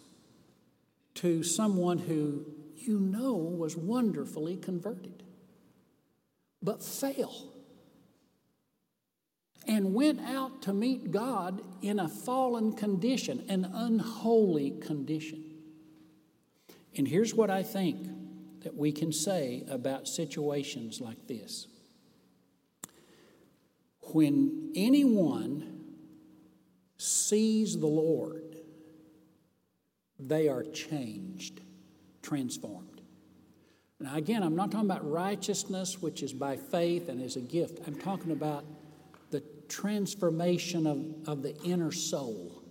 to 1.16 1.42
someone 1.42 1.98
who 1.98 2.44
you 2.76 2.98
know 2.98 3.34
was 3.34 3.76
wonderfully 3.76 4.56
converted, 4.56 5.22
but 6.62 6.82
fell 6.82 7.53
and 9.66 9.94
went 9.94 10.20
out 10.20 10.62
to 10.62 10.72
meet 10.72 11.10
God 11.10 11.62
in 11.82 11.98
a 11.98 12.08
fallen 12.08 12.72
condition, 12.72 13.44
an 13.48 13.64
unholy 13.64 14.72
condition? 14.80 15.44
And 16.96 17.08
here's 17.08 17.34
what 17.34 17.50
I 17.50 17.62
think 17.62 18.06
that 18.62 18.76
we 18.76 18.92
can 18.92 19.12
say 19.12 19.64
about 19.68 20.08
situations 20.08 21.00
like 21.00 21.26
this. 21.26 21.66
When 24.12 24.72
anyone 24.74 25.80
sees 26.96 27.78
the 27.78 27.86
Lord, 27.86 28.56
they 30.18 30.48
are 30.48 30.62
changed, 30.62 31.60
transformed. 32.22 33.02
Now, 34.00 34.16
again, 34.16 34.42
I'm 34.42 34.56
not 34.56 34.70
talking 34.70 34.88
about 34.90 35.08
righteousness, 35.08 36.00
which 36.00 36.22
is 36.22 36.32
by 36.32 36.56
faith 36.56 37.08
and 37.08 37.20
is 37.20 37.36
a 37.36 37.40
gift. 37.40 37.80
I'm 37.86 37.94
talking 37.94 38.32
about 38.32 38.64
transformation 39.68 40.86
of, 40.86 41.28
of 41.28 41.42
the 41.42 41.56
inner 41.62 41.92
soul. 41.92 42.64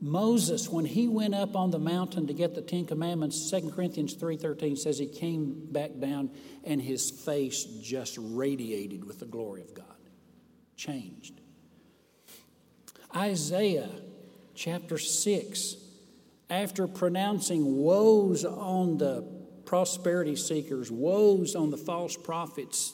Moses, 0.00 0.68
when 0.68 0.84
he 0.84 1.06
went 1.06 1.32
up 1.32 1.54
on 1.54 1.70
the 1.70 1.78
mountain 1.78 2.26
to 2.26 2.34
get 2.34 2.56
the 2.56 2.60
Ten 2.60 2.84
Commandments, 2.86 3.48
2 3.50 3.70
Corinthians 3.70 4.16
3.13 4.16 4.76
says 4.76 4.98
he 4.98 5.06
came 5.06 5.68
back 5.70 5.92
down 6.00 6.30
and 6.64 6.82
his 6.82 7.08
face 7.08 7.62
just 7.80 8.18
radiated 8.20 9.04
with 9.04 9.20
the 9.20 9.26
glory 9.26 9.62
of 9.62 9.72
God. 9.74 9.86
Changed. 10.76 11.40
Isaiah 13.14 13.90
chapter 14.56 14.98
6, 14.98 15.76
after 16.50 16.88
pronouncing 16.88 17.76
woes 17.76 18.44
on 18.44 18.98
the 18.98 19.22
prosperity 19.64 20.34
seekers, 20.34 20.90
woes 20.90 21.54
on 21.54 21.70
the 21.70 21.76
false 21.76 22.16
prophets, 22.16 22.92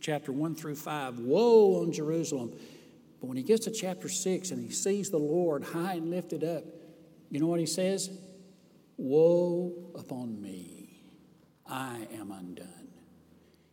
chapter 0.00 0.32
1 0.32 0.54
through 0.54 0.76
5, 0.76 1.18
woe 1.20 1.82
on 1.82 1.92
Jerusalem, 1.92 2.52
but 3.20 3.28
when 3.28 3.36
he 3.36 3.42
gets 3.42 3.64
to 3.64 3.70
chapter 3.70 4.08
6 4.08 4.50
and 4.50 4.62
he 4.62 4.70
sees 4.70 5.10
the 5.10 5.18
Lord 5.18 5.64
high 5.64 5.94
and 5.94 6.10
lifted 6.10 6.44
up, 6.44 6.64
you 7.30 7.40
know 7.40 7.46
what 7.46 7.60
he 7.60 7.66
says? 7.66 8.10
Woe 8.96 9.72
upon 9.98 10.40
me, 10.40 11.00
I 11.66 12.06
am 12.14 12.30
undone. 12.30 12.68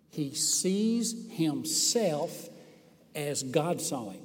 He 0.09 0.33
sees 0.33 1.29
himself 1.31 2.49
as 3.15 3.43
God 3.43 3.81
saw 3.81 4.11
him. 4.11 4.21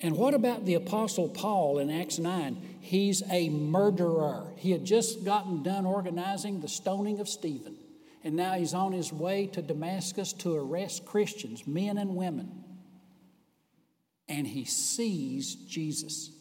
And 0.00 0.16
what 0.16 0.34
about 0.34 0.66
the 0.66 0.74
Apostle 0.74 1.28
Paul 1.28 1.78
in 1.78 1.90
Acts 1.90 2.18
9? 2.18 2.76
He's 2.80 3.22
a 3.30 3.48
murderer. 3.48 4.52
He 4.56 4.70
had 4.70 4.84
just 4.84 5.24
gotten 5.24 5.62
done 5.62 5.86
organizing 5.86 6.60
the 6.60 6.68
stoning 6.68 7.18
of 7.18 7.28
Stephen. 7.28 7.76
And 8.26 8.34
now 8.34 8.54
he's 8.54 8.74
on 8.74 8.90
his 8.90 9.12
way 9.12 9.46
to 9.52 9.62
Damascus 9.62 10.32
to 10.32 10.56
arrest 10.56 11.06
Christians, 11.06 11.64
men 11.64 11.96
and 11.96 12.16
women. 12.16 12.64
And 14.28 14.48
he 14.48 14.64
sees 14.64 15.54
Jesus. 15.54 16.32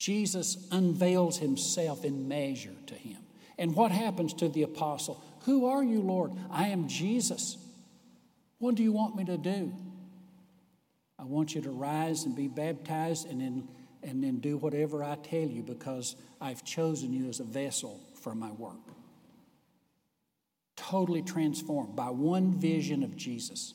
Jesus 0.00 0.66
unveils 0.72 1.38
himself 1.38 2.04
in 2.04 2.26
measure 2.26 2.74
to 2.88 2.94
him. 2.96 3.18
And 3.56 3.76
what 3.76 3.92
happens 3.92 4.34
to 4.34 4.48
the 4.48 4.64
apostle? 4.64 5.22
Who 5.42 5.66
are 5.66 5.84
you, 5.84 6.00
Lord? 6.00 6.32
I 6.50 6.70
am 6.70 6.88
Jesus. 6.88 7.56
What 8.58 8.74
do 8.74 8.82
you 8.82 8.90
want 8.90 9.14
me 9.14 9.24
to 9.26 9.36
do? 9.36 9.72
I 11.20 11.24
want 11.24 11.54
you 11.54 11.60
to 11.60 11.70
rise 11.70 12.24
and 12.24 12.34
be 12.34 12.48
baptized 12.48 13.30
and 13.30 13.40
then, 13.40 13.68
and 14.02 14.24
then 14.24 14.40
do 14.40 14.56
whatever 14.56 15.04
I 15.04 15.14
tell 15.22 15.46
you 15.46 15.62
because 15.62 16.16
I've 16.40 16.64
chosen 16.64 17.12
you 17.12 17.28
as 17.28 17.38
a 17.38 17.44
vessel 17.44 18.00
for 18.20 18.34
my 18.34 18.50
work. 18.50 18.90
Totally 20.80 21.20
transformed 21.20 21.94
by 21.94 22.08
one 22.08 22.52
vision 22.58 23.02
of 23.02 23.14
Jesus. 23.14 23.74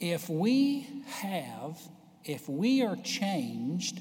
If 0.00 0.30
we 0.30 0.86
have, 1.06 1.78
if 2.24 2.48
we 2.48 2.82
are 2.82 2.96
changed 2.96 4.00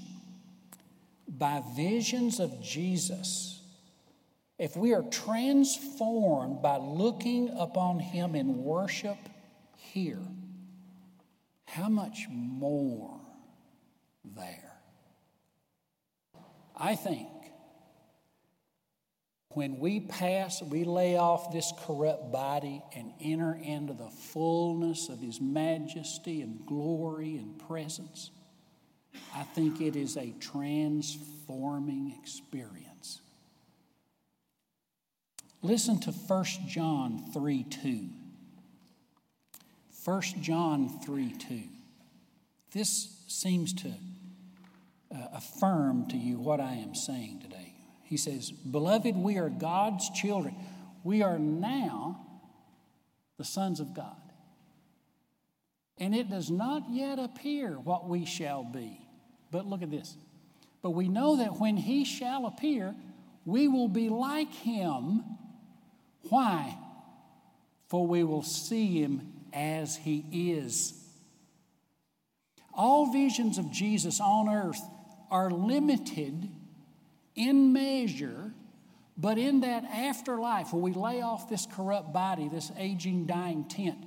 by 1.28 1.62
visions 1.76 2.40
of 2.40 2.62
Jesus, 2.64 3.62
if 4.58 4.78
we 4.78 4.94
are 4.94 5.04
transformed 5.04 6.62
by 6.62 6.78
looking 6.78 7.50
upon 7.60 8.00
Him 8.00 8.36
in 8.36 8.64
worship 8.64 9.18
here, 9.76 10.26
how 11.66 11.90
much 11.90 12.28
more 12.30 13.20
there? 14.24 14.72
I 16.74 16.96
think 16.96 17.28
when 19.50 19.80
we 19.80 20.00
pass, 20.02 20.62
we 20.62 20.84
lay 20.84 21.18
off 21.18 21.52
this 21.52 21.72
corrupt 21.86 22.32
body 22.32 22.84
and 22.96 23.12
enter 23.22 23.54
into 23.56 23.94
the 23.94 24.10
fullness 24.10 25.10
of 25.10 25.20
His 25.20 25.42
majesty 25.42 26.42
and 26.42 26.66
glory 26.66 27.38
and 27.38 27.58
presence, 27.68 28.32
I 29.36 29.44
think 29.44 29.82
it 29.82 29.96
is 29.96 30.18
a 30.18 30.34
transforming 30.40 32.16
experience. 32.22 33.22
Listen 35.62 36.00
to 36.02 36.12
1 36.12 36.46
John 36.68 37.24
3 37.34 37.64
2. 37.64 38.10
1 40.06 40.22
John 40.42 41.00
3 41.04 41.34
2. 41.34 41.64
This 42.74 43.24
seems 43.28 43.74
to 43.74 43.90
uh, 45.14 45.28
affirm 45.34 46.08
to 46.10 46.18
you 46.18 46.38
what 46.38 46.60
I 46.60 46.74
am 46.74 46.94
saying 46.94 47.40
today. 47.42 47.67
He 48.08 48.16
says, 48.16 48.52
Beloved, 48.52 49.18
we 49.18 49.38
are 49.38 49.50
God's 49.50 50.10
children. 50.12 50.56
We 51.04 51.24
are 51.24 51.38
now 51.38 52.26
the 53.38 53.44
sons 53.44 53.82
of 53.82 53.94
God. 53.94 54.16
And 55.98 56.16
it 56.16 56.30
does 56.30 56.50
not 56.50 56.84
yet 56.90 57.20
appear 57.20 57.72
what 57.72 58.08
we 58.08 58.26
shall 58.26 58.64
be. 58.64 59.02
But 59.52 59.66
look 59.66 59.82
at 59.82 59.92
this. 59.92 60.16
But 60.82 60.92
we 60.92 61.10
know 61.10 61.38
that 61.38 61.60
when 61.60 61.76
he 61.76 62.06
shall 62.06 62.46
appear, 62.46 62.96
we 63.46 63.68
will 63.68 63.90
be 63.90 64.08
like 64.08 64.54
him. 64.54 65.24
Why? 66.30 66.78
For 67.90 68.08
we 68.08 68.24
will 68.24 68.44
see 68.44 69.02
him 69.02 69.34
as 69.52 69.98
he 69.98 70.26
is. 70.32 70.94
All 72.74 73.12
visions 73.12 73.58
of 73.58 73.72
Jesus 73.72 74.22
on 74.22 74.48
earth 74.48 74.82
are 75.30 75.52
limited 75.52 76.50
in 77.38 77.72
measure, 77.72 78.52
but 79.16 79.38
in 79.38 79.62
that 79.62 79.86
afterlife, 79.86 80.74
where 80.74 80.82
we 80.82 80.92
lay 80.92 81.22
off 81.22 81.50
this 81.50 81.66
corrupt 81.66 82.12
body, 82.12 82.50
this 82.50 82.72
aging, 82.78 83.28
dying 83.28 83.64
tent, 83.66 84.04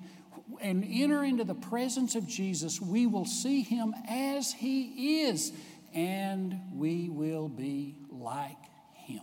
and 0.61 0.85
enter 0.87 1.25
into 1.25 1.45
the 1.45 1.55
presence 1.55 2.15
of 2.15 2.27
Jesus, 2.27 2.81
we 2.81 3.07
will 3.07 3.25
see 3.25 3.63
him 3.63 3.95
as 4.09 4.53
he 4.53 5.23
is, 5.23 5.53
and 5.95 6.61
we 6.75 7.09
will 7.09 7.49
be 7.49 7.97
like 8.11 8.59
him 8.95 9.23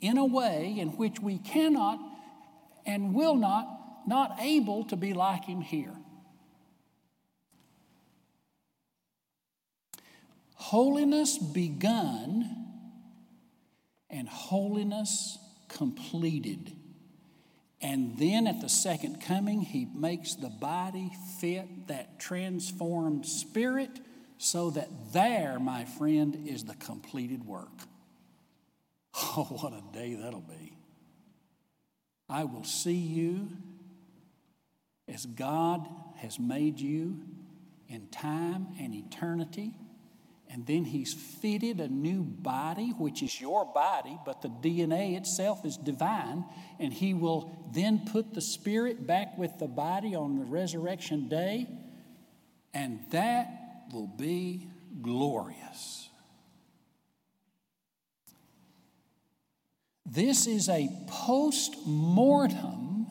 in 0.00 0.18
a 0.18 0.24
way 0.24 0.76
in 0.78 0.88
which 0.96 1.20
we 1.20 1.38
cannot 1.38 2.00
and 2.86 3.14
will 3.14 3.34
not, 3.34 3.68
not 4.06 4.36
able 4.40 4.84
to 4.84 4.96
be 4.96 5.12
like 5.12 5.44
him 5.44 5.60
here. 5.60 5.94
Holiness 10.54 11.38
begun 11.38 12.67
and 14.10 14.28
holiness 14.28 15.38
completed. 15.68 16.72
And 17.80 18.18
then 18.18 18.46
at 18.46 18.60
the 18.60 18.68
second 18.68 19.20
coming, 19.20 19.60
he 19.60 19.86
makes 19.94 20.34
the 20.34 20.48
body 20.48 21.12
fit 21.40 21.88
that 21.88 22.18
transformed 22.18 23.24
spirit 23.26 24.00
so 24.38 24.70
that 24.70 24.88
there, 25.12 25.58
my 25.60 25.84
friend, 25.84 26.46
is 26.48 26.64
the 26.64 26.74
completed 26.74 27.44
work. 27.44 27.68
Oh, 29.36 29.44
what 29.44 29.72
a 29.72 29.82
day 29.92 30.14
that'll 30.14 30.40
be. 30.40 30.72
I 32.28 32.44
will 32.44 32.62
see 32.62 32.94
you 32.94 33.48
as 35.08 35.26
God 35.26 35.88
has 36.18 36.38
made 36.38 36.78
you 36.78 37.20
in 37.88 38.06
time 38.08 38.68
and 38.78 38.94
eternity. 38.94 39.74
And 40.50 40.66
then 40.66 40.84
he's 40.84 41.12
fitted 41.12 41.80
a 41.80 41.88
new 41.88 42.22
body, 42.22 42.94
which 42.96 43.22
is 43.22 43.40
your 43.40 43.66
body, 43.66 44.18
but 44.24 44.40
the 44.40 44.48
DNA 44.48 45.16
itself 45.16 45.64
is 45.64 45.76
divine. 45.76 46.44
And 46.78 46.92
he 46.92 47.12
will 47.12 47.68
then 47.72 48.06
put 48.10 48.34
the 48.34 48.40
spirit 48.40 49.06
back 49.06 49.36
with 49.36 49.58
the 49.58 49.68
body 49.68 50.14
on 50.14 50.38
the 50.38 50.44
resurrection 50.44 51.28
day. 51.28 51.68
And 52.72 53.00
that 53.10 53.48
will 53.92 54.06
be 54.06 54.68
glorious. 55.02 56.08
This 60.06 60.46
is 60.46 60.70
a 60.70 60.88
post 61.06 61.76
mortem 61.86 63.06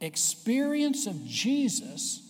experience 0.00 1.06
of 1.06 1.26
Jesus 1.26 2.29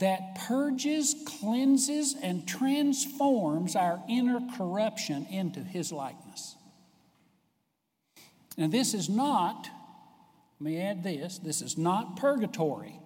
that 0.00 0.34
purges, 0.46 1.14
cleanses, 1.26 2.14
and 2.22 2.46
transforms 2.46 3.76
our 3.76 4.02
inner 4.08 4.40
corruption 4.56 5.26
into 5.30 5.60
his 5.60 5.90
likeness. 5.90 6.56
Now, 8.58 8.68
this 8.68 8.94
is 8.94 9.08
not, 9.08 9.68
let 10.60 10.70
me 10.70 10.80
add 10.80 11.02
this, 11.02 11.38
this 11.38 11.62
is 11.62 11.76
not 11.76 12.16
purgatory, 12.16 12.98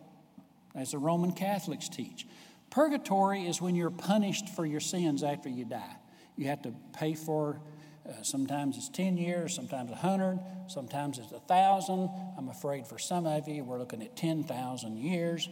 as 0.75 0.93
the 0.93 0.99
Roman 0.99 1.33
Catholics 1.33 1.89
teach. 1.89 2.27
Purgatory 2.71 3.47
is 3.47 3.61
when 3.61 3.75
you're 3.75 3.91
punished 3.91 4.49
for 4.51 4.65
your 4.65 4.81
sins 4.81 5.23
after 5.23 5.49
you 5.49 5.65
die. 5.65 5.97
You 6.37 6.47
have 6.47 6.63
to 6.63 6.73
pay 6.93 7.15
for, 7.15 7.61
uh, 8.09 8.23
sometimes 8.23 8.77
it's 8.77 8.89
10 8.89 9.17
years, 9.17 9.55
sometimes 9.55 9.91
100, 9.91 10.39
sometimes 10.69 11.19
it's 11.19 11.33
1,000. 11.33 12.09
I'm 12.39 12.49
afraid 12.49 12.87
for 12.87 12.99
some 12.99 13.27
of 13.27 13.49
you, 13.49 13.65
we're 13.65 13.79
looking 13.79 14.03
at 14.03 14.17
10,000 14.17 14.97
years. 14.97 15.49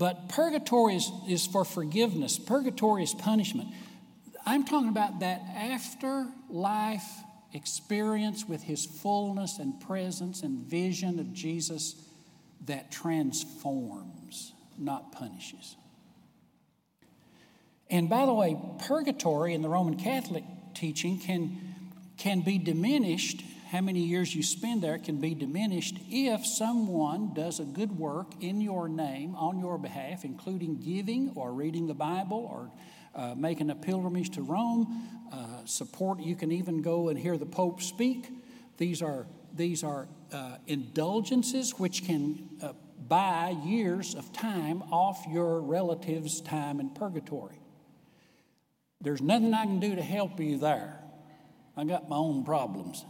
But 0.00 0.30
purgatory 0.30 0.96
is, 0.96 1.12
is 1.28 1.46
for 1.46 1.62
forgiveness, 1.62 2.38
purgatory 2.38 3.02
is 3.02 3.12
punishment. 3.12 3.68
I'm 4.46 4.64
talking 4.64 4.88
about 4.88 5.20
that 5.20 5.42
afterlife 5.54 7.04
experience 7.52 8.48
with 8.48 8.62
his 8.62 8.86
fullness 8.86 9.58
and 9.58 9.78
presence 9.78 10.42
and 10.42 10.66
vision 10.66 11.18
of 11.18 11.34
Jesus 11.34 11.96
that 12.64 12.90
transforms, 12.90 14.54
not 14.78 15.12
punishes. 15.12 15.76
And 17.90 18.08
by 18.08 18.24
the 18.24 18.32
way, 18.32 18.56
purgatory 18.78 19.52
in 19.52 19.60
the 19.60 19.68
Roman 19.68 19.96
Catholic 19.96 20.44
teaching 20.72 21.18
can, 21.18 21.74
can 22.16 22.40
be 22.40 22.56
diminished 22.56 23.44
how 23.70 23.80
many 23.80 24.00
years 24.00 24.34
you 24.34 24.42
spend 24.42 24.82
there 24.82 24.98
can 24.98 25.18
be 25.18 25.32
diminished 25.32 25.96
if 26.08 26.44
someone 26.44 27.32
does 27.34 27.60
a 27.60 27.64
good 27.64 27.96
work 27.96 28.32
in 28.40 28.60
your 28.60 28.88
name 28.88 29.36
on 29.36 29.60
your 29.60 29.78
behalf, 29.78 30.24
including 30.24 30.76
giving 30.78 31.30
or 31.36 31.52
reading 31.52 31.86
the 31.86 31.94
Bible 31.94 32.38
or 32.38 32.72
uh, 33.14 33.36
making 33.36 33.70
a 33.70 33.76
pilgrimage 33.76 34.30
to 34.30 34.42
Rome. 34.42 35.08
Uh, 35.32 35.64
support, 35.66 36.18
you 36.18 36.34
can 36.34 36.50
even 36.50 36.82
go 36.82 37.10
and 37.10 37.18
hear 37.18 37.38
the 37.38 37.46
Pope 37.46 37.80
speak. 37.80 38.28
These 38.76 39.02
are, 39.02 39.28
these 39.54 39.84
are 39.84 40.08
uh, 40.32 40.56
indulgences 40.66 41.78
which 41.78 42.04
can 42.04 42.48
uh, 42.60 42.72
buy 43.06 43.54
years 43.64 44.16
of 44.16 44.32
time 44.32 44.82
off 44.90 45.24
your 45.30 45.60
relative's 45.60 46.40
time 46.40 46.80
in 46.80 46.90
purgatory. 46.90 47.60
There's 49.00 49.22
nothing 49.22 49.54
I 49.54 49.64
can 49.64 49.78
do 49.78 49.94
to 49.94 50.02
help 50.02 50.40
you 50.40 50.58
there. 50.58 51.00
I 51.76 51.84
got 51.84 52.08
my 52.08 52.16
own 52.16 52.44
problems. 52.44 53.04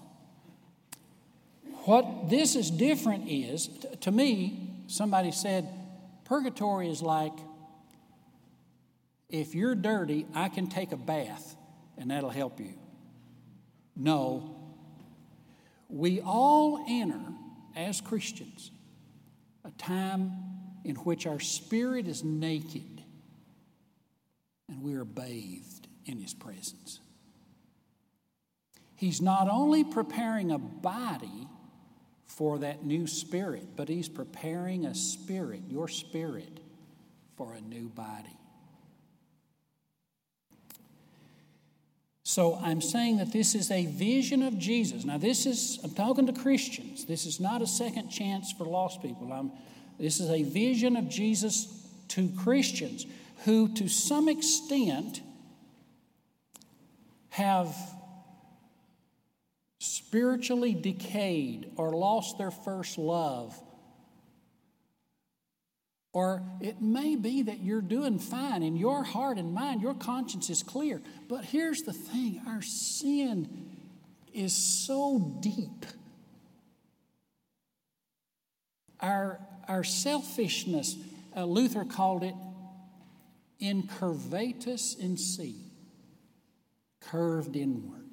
What 1.85 2.29
this 2.29 2.57
is 2.57 2.71
different 2.71 3.29
is, 3.29 3.69
to 4.03 4.11
me, 4.11 4.85
somebody 4.87 5.33
said, 5.33 5.69
purgatory 6.25 6.91
is 6.91 7.03
like 7.03 7.33
if 9.29 9.55
you're 9.55 9.75
dirty, 9.75 10.27
I 10.35 10.49
can 10.49 10.67
take 10.67 10.93
a 10.93 10.97
bath 10.97 11.57
and 11.97 12.11
that'll 12.11 12.31
help 12.31 12.59
you. 12.61 12.75
No. 13.97 14.57
We 15.89 16.21
all 16.21 16.85
enter 16.89 17.21
as 17.77 18.01
Christians 18.01 18.71
a 19.65 19.71
time 19.73 20.33
in 20.85 20.97
which 20.97 21.27
our 21.27 21.41
spirit 21.41 22.09
is 22.09 22.25
naked 22.25 23.03
and 24.69 24.83
we 24.83 24.95
are 24.95 25.05
bathed 25.05 25.89
in 26.07 26.19
His 26.19 26.35
presence. 26.35 27.01
He's 28.97 29.21
not 29.21 29.49
only 29.49 29.85
preparing 29.85 30.51
a 30.51 30.59
body 30.59 31.49
for 32.31 32.59
that 32.59 32.85
new 32.85 33.09
spirit, 33.09 33.65
but 33.77 33.89
He's 33.89 34.09
preparing 34.09 34.87
a 34.87 34.95
spirit, 34.95 35.63
your 35.69 35.89
spirit, 35.89 36.61
for 37.37 37.55
a 37.55 37.61
new 37.61 37.89
body. 37.89 38.39
So 42.23 42.57
I'm 42.63 42.81
saying 42.81 43.17
that 43.17 43.33
this 43.33 43.57
is 43.57 43.73
a 43.73 43.87
vision 43.87 44.45
of 44.45 44.57
Jesus. 44.57 45.05
Now, 45.05 45.19
this 45.19 45.45
is, 45.45 45.81
I'm 45.83 45.91
talking 45.91 46.27
to 46.27 46.33
Christians. 46.33 47.05
This 47.05 47.27
is 47.27 47.41
not 47.41 47.63
a 47.63 47.67
second 47.67 48.11
chance 48.11 48.53
for 48.53 48.65
lost 48.65 49.03
people. 49.03 49.33
I'm, 49.33 49.51
this 49.99 50.21
is 50.21 50.31
a 50.31 50.45
vision 50.45 50.97
of 50.97 51.09
Jesus 51.09 51.85
to 52.09 52.29
Christians 52.39 53.07
who, 53.45 53.75
to 53.75 53.89
some 53.89 54.29
extent, 54.29 55.21
have 57.31 57.75
spiritually 60.11 60.75
decayed 60.75 61.71
or 61.77 61.91
lost 61.93 62.37
their 62.37 62.51
first 62.51 62.99
love 62.99 63.61
or 66.13 66.43
it 66.61 66.81
may 66.81 67.15
be 67.15 67.43
that 67.43 67.61
you're 67.61 67.81
doing 67.81 68.19
fine 68.19 68.63
in 68.63 68.77
your 68.77 69.05
heart 69.05 69.39
and 69.39 69.55
mind, 69.55 69.81
your 69.81 69.95
conscience 69.95 70.51
is 70.51 70.63
clear. 70.63 71.01
But 71.29 71.45
here's 71.45 71.83
the 71.83 71.93
thing 71.93 72.43
our 72.49 72.63
sin 72.63 73.71
is 74.35 74.53
so 74.53 75.39
deep. 75.41 75.87
Our, 78.99 79.39
our 79.69 79.85
selfishness, 79.85 80.97
uh, 81.37 81.45
Luther 81.45 81.85
called 81.85 82.25
it 82.25 82.35
incurvatus 83.63 84.99
in 84.99 85.17
se, 85.17 85.55
curved 87.01 87.55
inward. 87.55 88.10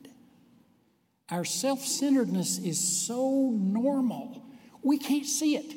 Our 1.29 1.45
self 1.45 1.85
centeredness 1.85 2.57
is 2.57 2.79
so 3.05 3.51
normal, 3.53 4.43
we 4.81 4.97
can't 4.97 5.25
see 5.25 5.55
it. 5.55 5.75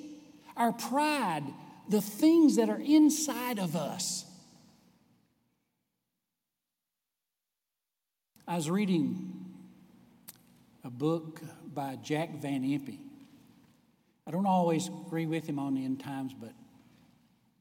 Our 0.57 0.73
pride 0.73 1.45
the 1.91 2.01
things 2.01 2.57
that 2.57 2.71
are 2.71 2.81
inside 2.81 3.59
of 3.59 3.75
us. 3.75 4.25
I 8.47 8.55
was 8.55 8.71
reading 8.71 9.45
a 10.85 10.91
book 10.91 11.41
by 11.75 11.97
Jack 11.97 12.41
Van 12.41 12.63
Impe. 12.63 12.99
I 14.27 14.31
don't 14.31 14.47
always 14.47 14.89
agree 14.89 15.27
with 15.27 15.49
him 15.49 15.59
on 15.59 15.75
the 15.75 15.85
end 15.85 16.01
times, 16.01 16.33
but 16.33 16.53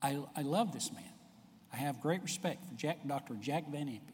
I, 0.01 0.19
I 0.35 0.43
love 0.43 0.71
this 0.71 0.91
man. 0.91 1.03
I 1.73 1.77
have 1.77 2.01
great 2.01 2.21
respect 2.21 2.65
for 2.67 2.75
Jack, 2.75 2.99
Dr. 3.07 3.33
Jack 3.35 3.67
Van 3.69 3.87
Impe. 3.87 4.13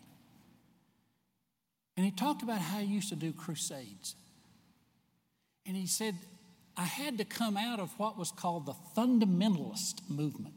And 1.95 2.05
he 2.05 2.11
talked 2.11 2.43
about 2.43 2.59
how 2.59 2.79
he 2.79 2.85
used 2.85 3.09
to 3.09 3.15
do 3.15 3.31
crusades. 3.31 4.15
And 5.65 5.75
he 5.75 5.87
said 5.87 6.15
I 6.77 6.83
had 6.83 7.17
to 7.19 7.25
come 7.25 7.55
out 7.55 7.79
of 7.79 7.97
what 7.97 8.17
was 8.17 8.31
called 8.31 8.65
the 8.65 8.75
fundamentalist 8.97 10.09
movement 10.09 10.55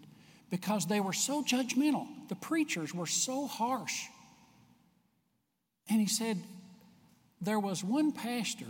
because 0.51 0.87
they 0.87 1.01
were 1.01 1.12
so 1.12 1.42
judgmental. 1.42 2.07
The 2.29 2.35
preachers 2.35 2.92
were 2.92 3.07
so 3.07 3.46
harsh. 3.46 4.07
And 5.88 6.01
he 6.01 6.07
said 6.07 6.42
there 7.40 7.61
was 7.61 7.85
one 7.85 8.12
pastor 8.12 8.66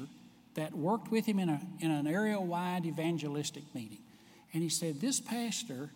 that 0.55 0.75
worked 0.75 1.11
with 1.11 1.25
him 1.25 1.39
in, 1.39 1.49
a, 1.49 1.61
in 1.81 1.91
an 1.91 2.07
area 2.07 2.39
wide 2.39 2.85
evangelistic 2.85 3.63
meeting. 3.75 4.01
And 4.53 4.63
he 4.63 4.69
said 4.69 5.01
this 5.01 5.21
pastor 5.21 5.91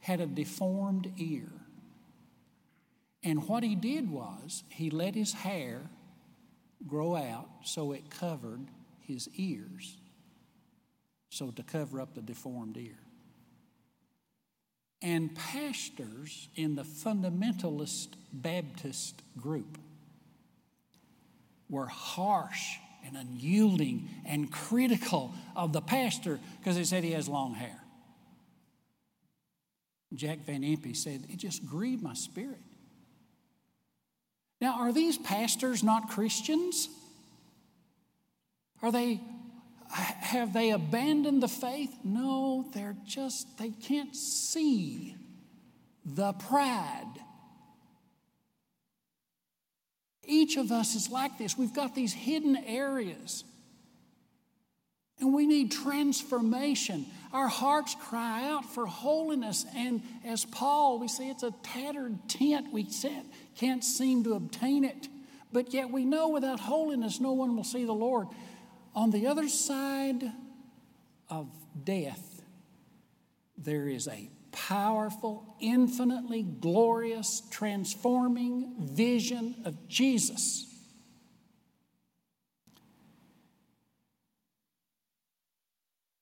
had 0.00 0.20
a 0.20 0.26
deformed 0.26 1.10
ear. 1.16 1.48
And 3.24 3.48
what 3.48 3.62
he 3.62 3.74
did 3.74 4.10
was 4.10 4.62
he 4.68 4.90
let 4.90 5.14
his 5.14 5.32
hair 5.32 5.82
grow 6.86 7.16
out 7.16 7.48
so 7.64 7.92
it 7.92 8.10
covered 8.10 8.66
his 9.00 9.28
ears 9.34 9.96
so 11.30 11.50
to 11.50 11.62
cover 11.62 12.00
up 12.00 12.14
the 12.14 12.22
deformed 12.22 12.76
ear. 12.76 12.98
And 15.00 15.34
pastors 15.34 16.48
in 16.56 16.74
the 16.74 16.82
fundamentalist 16.82 18.08
Baptist 18.32 19.22
group 19.36 19.78
were 21.68 21.86
harsh 21.86 22.78
and 23.06 23.16
unyielding 23.16 24.08
and 24.26 24.50
critical 24.50 25.32
of 25.54 25.72
the 25.72 25.80
pastor 25.80 26.40
because 26.58 26.76
they 26.76 26.84
said 26.84 27.04
he 27.04 27.12
has 27.12 27.28
long 27.28 27.54
hair. 27.54 27.80
Jack 30.14 30.44
Van 30.46 30.62
Impe 30.62 30.96
said, 30.96 31.24
It 31.28 31.36
just 31.36 31.64
grieved 31.66 32.02
my 32.02 32.14
spirit. 32.14 32.60
Now, 34.60 34.80
are 34.80 34.92
these 34.92 35.18
pastors 35.18 35.82
not 35.82 36.10
Christians? 36.10 36.88
Are 38.82 38.92
they 38.92 39.20
have 39.90 40.52
they 40.52 40.70
abandoned 40.70 41.42
the 41.42 41.48
faith? 41.48 41.96
No, 42.04 42.66
they're 42.74 42.96
just, 43.06 43.58
they 43.58 43.70
can't 43.70 44.14
see 44.14 45.16
the 46.04 46.32
pride. 46.34 47.14
Each 50.24 50.58
of 50.58 50.70
us 50.70 50.94
is 50.94 51.10
like 51.10 51.38
this. 51.38 51.56
We've 51.56 51.72
got 51.72 51.94
these 51.94 52.12
hidden 52.12 52.56
areas. 52.56 53.44
And 55.20 55.32
we 55.32 55.46
need 55.46 55.72
transformation. 55.72 57.06
Our 57.32 57.48
hearts 57.48 57.94
cry 57.94 58.48
out 58.48 58.64
for 58.64 58.86
holiness. 58.86 59.66
And 59.76 60.02
as 60.24 60.44
Paul, 60.44 60.98
we 60.98 61.08
say 61.08 61.28
it's 61.28 61.42
a 61.42 61.52
tattered 61.62 62.28
tent. 62.28 62.72
We 62.72 62.88
can't 63.56 63.84
seem 63.84 64.24
to 64.24 64.34
obtain 64.34 64.84
it. 64.84 65.08
But 65.52 65.72
yet 65.72 65.90
we 65.90 66.04
know 66.04 66.28
without 66.28 66.60
holiness, 66.60 67.20
no 67.20 67.32
one 67.32 67.56
will 67.56 67.64
see 67.64 67.84
the 67.84 67.92
Lord. 67.92 68.28
On 68.94 69.10
the 69.10 69.26
other 69.26 69.48
side 69.48 70.32
of 71.28 71.48
death, 71.84 72.42
there 73.56 73.88
is 73.88 74.08
a 74.08 74.30
powerful, 74.50 75.56
infinitely 75.60 76.42
glorious, 76.42 77.42
transforming 77.50 78.74
vision 78.78 79.54
of 79.64 79.88
Jesus. 79.88 80.67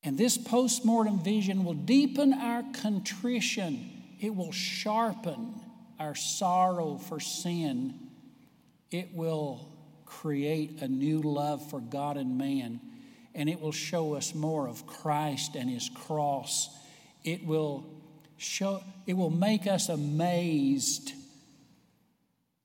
And 0.07 0.17
this 0.17 0.37
postmortem 0.37 1.19
vision 1.19 1.65
will 1.65 1.73
deepen 1.73 2.31
our 2.31 2.63
contrition. 2.81 3.91
It 4.21 4.33
will 4.33 4.53
sharpen 4.53 5.53
our 5.99 6.15
sorrow 6.15 6.95
for 6.95 7.19
sin. 7.19 7.93
It 8.89 9.13
will 9.13 9.67
create 10.05 10.81
a 10.81 10.87
new 10.87 11.21
love 11.21 11.69
for 11.69 11.81
God 11.81 12.15
and 12.15 12.37
man, 12.37 12.79
and 13.35 13.49
it 13.49 13.59
will 13.59 13.73
show 13.73 14.13
us 14.13 14.33
more 14.33 14.69
of 14.69 14.87
Christ 14.87 15.55
and 15.55 15.69
His 15.69 15.89
cross. 15.89 16.69
It 17.25 17.45
will 17.45 17.85
show, 18.37 18.81
it 19.07 19.17
will 19.17 19.29
make 19.29 19.67
us 19.67 19.89
amazed 19.89 21.11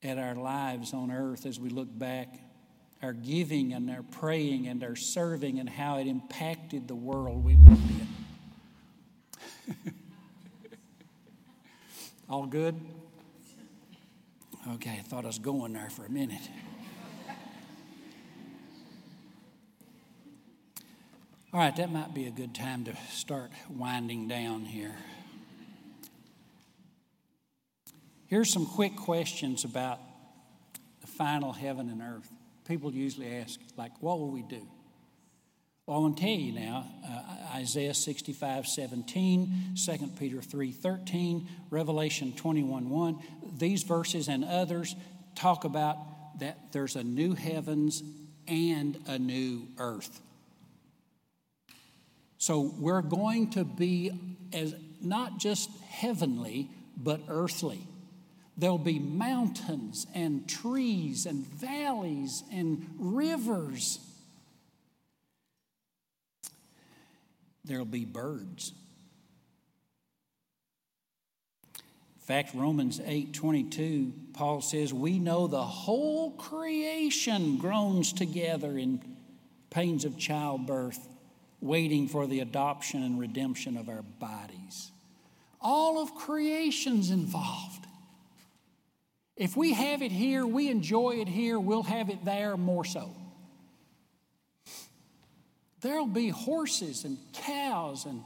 at 0.00 0.16
our 0.16 0.36
lives 0.36 0.94
on 0.94 1.10
earth 1.10 1.44
as 1.44 1.58
we 1.58 1.70
look 1.70 1.88
back, 1.90 2.28
our 3.02 3.12
giving 3.12 3.72
and 3.72 3.90
our 3.90 4.02
praying 4.02 4.68
and 4.68 4.84
our 4.84 4.94
serving 4.94 5.58
and 5.58 5.68
how 5.68 5.98
it 5.98 6.06
impacted 6.06 6.86
the 6.86 6.94
world 6.94 7.44
we 7.44 7.56
lived 7.56 7.90
in. 7.90 8.06
All 12.30 12.46
good? 12.46 12.80
Okay, 14.74 14.96
I 14.98 15.02
thought 15.02 15.24
I 15.24 15.26
was 15.26 15.40
going 15.40 15.72
there 15.72 15.90
for 15.90 16.06
a 16.06 16.10
minute. 16.10 16.48
All 21.52 21.60
right, 21.60 21.74
that 21.76 21.92
might 21.92 22.14
be 22.14 22.26
a 22.26 22.30
good 22.30 22.54
time 22.54 22.84
to 22.84 22.96
start 23.10 23.50
winding 23.68 24.28
down 24.28 24.64
here. 24.64 24.94
Here's 28.28 28.50
some 28.50 28.64
quick 28.64 28.96
questions 28.96 29.64
about 29.64 29.98
the 31.02 31.08
final 31.08 31.52
heaven 31.52 31.90
and 31.90 32.00
earth. 32.00 32.30
People 32.66 32.92
usually 32.92 33.36
ask, 33.36 33.58
like, 33.76 33.92
what 34.00 34.18
will 34.18 34.30
we 34.30 34.42
do? 34.42 34.66
Well, 35.86 35.96
I 35.96 36.00
want 36.00 36.16
to 36.16 36.22
tell 36.22 36.30
you 36.30 36.52
now 36.52 36.86
uh, 37.04 37.56
Isaiah 37.56 37.92
65 37.92 38.68
17, 38.68 39.74
2 39.84 39.98
Peter 40.18 40.40
3 40.40 40.70
13, 40.70 41.48
Revelation 41.70 42.32
21 42.36 42.88
1. 42.88 43.18
These 43.58 43.82
verses 43.82 44.28
and 44.28 44.44
others 44.44 44.94
talk 45.34 45.64
about 45.64 45.98
that 46.38 46.72
there's 46.72 46.94
a 46.94 47.02
new 47.02 47.34
heavens 47.34 48.02
and 48.46 48.96
a 49.06 49.18
new 49.18 49.66
earth. 49.78 50.20
So 52.38 52.72
we're 52.78 53.02
going 53.02 53.50
to 53.50 53.64
be 53.64 54.12
as 54.52 54.74
not 55.00 55.38
just 55.38 55.68
heavenly, 55.88 56.70
but 56.96 57.20
earthly. 57.28 57.86
There'll 58.62 58.78
be 58.78 59.00
mountains 59.00 60.06
and 60.14 60.48
trees 60.48 61.26
and 61.26 61.44
valleys 61.44 62.44
and 62.52 62.88
rivers. 62.96 63.98
There'll 67.64 67.84
be 67.84 68.04
birds. 68.04 68.72
In 71.76 72.20
fact, 72.20 72.54
Romans 72.54 73.00
8 73.04 73.34
22, 73.34 74.12
Paul 74.32 74.60
says, 74.60 74.94
We 74.94 75.18
know 75.18 75.48
the 75.48 75.64
whole 75.64 76.30
creation 76.30 77.56
groans 77.56 78.12
together 78.12 78.78
in 78.78 79.02
pains 79.70 80.04
of 80.04 80.16
childbirth 80.16 81.08
waiting 81.60 82.06
for 82.06 82.28
the 82.28 82.38
adoption 82.38 83.02
and 83.02 83.18
redemption 83.18 83.76
of 83.76 83.88
our 83.88 84.02
bodies. 84.20 84.92
All 85.60 86.00
of 86.00 86.14
creation's 86.14 87.10
involved. 87.10 87.88
If 89.36 89.56
we 89.56 89.72
have 89.72 90.02
it 90.02 90.12
here, 90.12 90.46
we 90.46 90.68
enjoy 90.68 91.20
it 91.20 91.28
here, 91.28 91.58
we'll 91.58 91.82
have 91.82 92.10
it 92.10 92.24
there 92.24 92.56
more 92.56 92.84
so. 92.84 93.14
There'll 95.80 96.06
be 96.06 96.28
horses 96.28 97.04
and 97.04 97.18
cows 97.32 98.04
and 98.04 98.22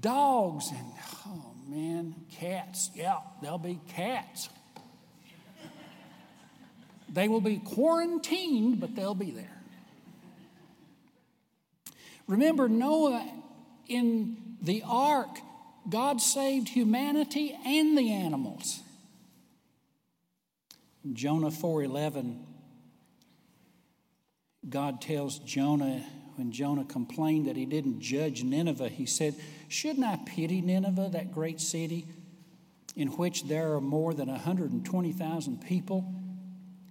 dogs 0.00 0.70
and, 0.70 0.86
oh 1.26 1.54
man, 1.68 2.14
cats. 2.32 2.90
Yeah, 2.94 3.18
there'll 3.42 3.58
be 3.58 3.80
cats. 3.88 4.48
they 7.08 7.28
will 7.28 7.40
be 7.40 7.58
quarantined, 7.58 8.80
but 8.80 8.96
they'll 8.96 9.14
be 9.14 9.30
there. 9.30 9.62
Remember, 12.26 12.68
Noah 12.68 13.26
in 13.86 14.36
the 14.60 14.82
ark, 14.86 15.38
God 15.88 16.20
saved 16.20 16.68
humanity 16.68 17.56
and 17.64 17.96
the 17.96 18.12
animals. 18.12 18.80
Jonah 21.12 21.50
4:11 21.50 22.44
God 24.68 25.00
tells 25.00 25.38
Jonah 25.40 26.04
when 26.36 26.52
Jonah 26.52 26.84
complained 26.84 27.46
that 27.46 27.56
he 27.56 27.66
didn't 27.66 28.00
judge 28.00 28.44
Nineveh, 28.44 28.88
he 28.88 29.06
said, 29.06 29.34
Shouldn't 29.68 30.06
I 30.06 30.20
pity 30.24 30.60
Nineveh, 30.60 31.10
that 31.12 31.32
great 31.32 31.60
city, 31.60 32.06
in 32.94 33.08
which 33.08 33.48
there 33.48 33.74
are 33.74 33.80
more 33.80 34.14
than 34.14 34.28
120,000 34.28 35.62
people 35.62 36.14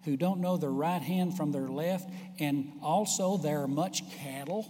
who 0.03 0.17
don't 0.17 0.41
know 0.41 0.58
their 0.58 0.69
right 0.69 1.01
hand 1.01 1.38
from 1.38 1.53
their 1.53 1.69
left, 1.69 2.10
and 2.39 2.73
also 2.82 3.38
there 3.38 3.62
are 3.62 3.69
much 3.69 4.03
cattle? 4.17 4.65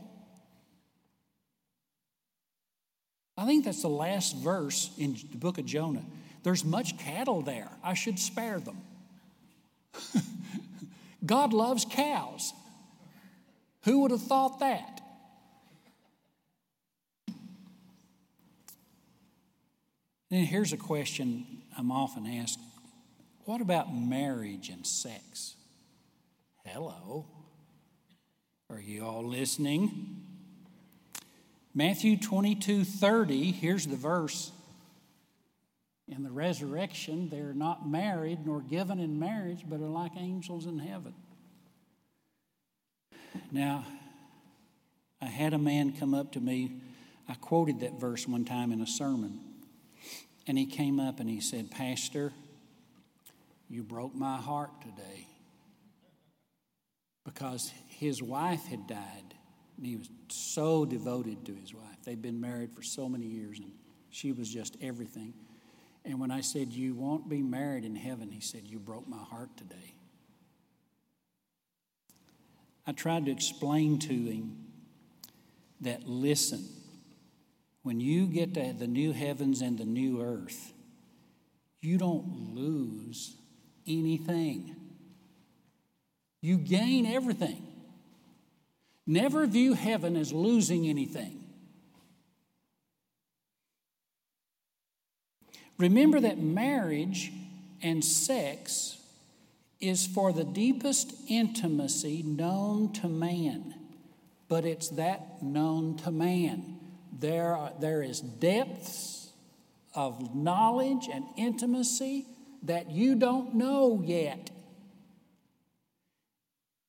I 3.35 3.45
think 3.45 3.65
that's 3.65 3.81
the 3.81 3.87
last 3.87 4.35
verse 4.37 4.91
in 4.97 5.17
the 5.31 5.37
book 5.37 5.57
of 5.57 5.65
Jonah. 5.65 6.05
There's 6.43 6.63
much 6.63 6.99
cattle 6.99 7.41
there. 7.41 7.69
I 7.83 7.95
should 7.95 8.19
spare 8.19 8.59
them. 8.59 8.77
God 11.25 11.53
loves 11.53 11.85
cows. 11.89 12.53
Who 13.83 14.01
would 14.01 14.11
have 14.11 14.21
thought 14.21 14.59
that? 14.59 15.01
Then 20.29 20.43
here's 20.43 20.73
a 20.73 20.77
question 20.77 21.45
I'm 21.77 21.91
often 21.91 22.27
asked 22.27 22.59
What 23.45 23.61
about 23.61 23.93
marriage 23.93 24.69
and 24.69 24.85
sex? 24.85 25.55
Hello. 26.65 27.25
Are 28.69 28.81
you 28.81 29.05
all 29.05 29.25
listening? 29.25 30.23
Matthew 31.73 32.17
22 32.17 32.83
30, 32.83 33.51
here's 33.51 33.87
the 33.87 33.95
verse. 33.95 34.51
In 36.07 36.23
the 36.23 36.31
resurrection, 36.31 37.29
they're 37.29 37.53
not 37.53 37.87
married 37.87 38.45
nor 38.45 38.61
given 38.61 38.99
in 38.99 39.19
marriage, 39.19 39.63
but 39.67 39.81
are 39.81 39.89
like 39.89 40.13
angels 40.15 40.65
in 40.65 40.79
heaven. 40.79 41.13
Now, 43.51 43.85
I 45.21 45.25
had 45.25 45.53
a 45.53 45.57
man 45.57 45.93
come 45.93 46.13
up 46.13 46.33
to 46.33 46.39
me. 46.39 46.81
I 47.27 47.33
quoted 47.33 47.81
that 47.81 47.99
verse 47.99 48.27
one 48.27 48.45
time 48.45 48.71
in 48.71 48.81
a 48.81 48.87
sermon. 48.87 49.39
And 50.47 50.57
he 50.57 50.65
came 50.65 50.99
up 50.99 51.19
and 51.19 51.29
he 51.29 51.41
said, 51.41 51.71
Pastor, 51.71 52.31
you 53.69 53.83
broke 53.83 54.15
my 54.15 54.37
heart 54.37 54.71
today. 54.81 55.27
Because 57.25 57.69
his 57.89 58.23
wife 58.23 58.65
had 58.65 58.87
died. 58.87 59.33
And 59.75 59.85
he 59.85 59.97
was 59.97 60.09
so 60.29 60.85
devoted 60.85 61.45
to 61.47 61.53
his 61.53 61.73
wife. 61.73 61.97
They'd 62.05 62.21
been 62.21 62.39
married 62.39 62.73
for 62.73 62.81
so 62.81 63.09
many 63.09 63.25
years, 63.25 63.59
and 63.59 63.71
she 64.09 64.31
was 64.31 64.49
just 64.49 64.77
everything. 64.81 65.33
And 66.07 66.21
when 66.21 66.31
I 66.31 66.39
said, 66.39 66.71
You 66.71 66.95
won't 66.95 67.27
be 67.27 67.41
married 67.41 67.83
in 67.83 67.95
heaven, 67.95 68.31
he 68.31 68.39
said, 68.39 68.61
You 68.65 68.79
broke 68.79 69.07
my 69.07 69.17
heart 69.17 69.49
today. 69.57 69.93
I 72.87 72.93
tried 72.93 73.25
to 73.25 73.31
explain 73.31 73.99
to 73.99 74.13
him 74.13 74.55
that 75.81 76.07
listen, 76.07 76.65
when 77.83 77.99
you 77.99 78.25
get 78.27 78.53
to 78.53 78.73
the 78.73 78.87
new 78.87 79.11
heavens 79.11 79.61
and 79.61 79.77
the 79.77 79.85
new 79.85 80.21
earth, 80.21 80.71
you 81.81 81.97
don't 81.97 82.55
lose 82.55 83.35
anything. 83.85 84.75
You 86.41 86.57
gain 86.57 87.05
everything. 87.05 87.67
Never 89.05 89.45
view 89.45 89.73
heaven 89.73 90.15
as 90.15 90.31
losing 90.31 90.87
anything. 90.87 91.36
Remember 95.77 96.19
that 96.19 96.39
marriage 96.39 97.31
and 97.81 98.03
sex 98.03 98.97
is 99.79 100.07
for 100.07 100.33
the 100.33 100.43
deepest 100.43 101.13
intimacy 101.27 102.23
known 102.23 102.91
to 102.93 103.07
man, 103.07 103.75
but 104.49 104.65
it's 104.65 104.89
that 104.89 105.43
known 105.43 105.97
to 105.97 106.11
man. 106.11 106.77
There, 107.19 107.55
are, 107.55 107.73
there 107.79 108.01
is 108.01 108.21
depths 108.21 109.31
of 109.93 110.35
knowledge 110.35 111.07
and 111.11 111.25
intimacy 111.35 112.25
that 112.63 112.89
you 112.91 113.15
don't 113.15 113.55
know 113.55 114.01
yet. 114.03 114.49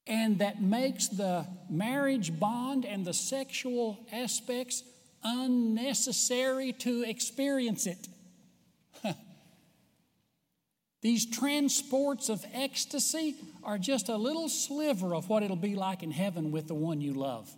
And 0.06 0.38
that 0.38 0.62
makes 0.62 1.08
the 1.08 1.46
marriage 1.68 2.38
bond 2.38 2.86
and 2.86 3.04
the 3.04 3.12
sexual 3.12 3.98
aspects 4.10 4.82
unnecessary 5.22 6.72
to 6.72 7.02
experience 7.02 7.86
it. 7.86 8.08
These 11.00 11.26
transports 11.30 12.28
of 12.28 12.44
ecstasy 12.52 13.36
are 13.62 13.78
just 13.78 14.08
a 14.08 14.16
little 14.16 14.48
sliver 14.48 15.14
of 15.14 15.28
what 15.28 15.42
it'll 15.42 15.56
be 15.56 15.76
like 15.76 16.02
in 16.02 16.10
heaven 16.10 16.50
with 16.50 16.66
the 16.66 16.74
one 16.74 17.00
you 17.00 17.12
love. 17.12 17.50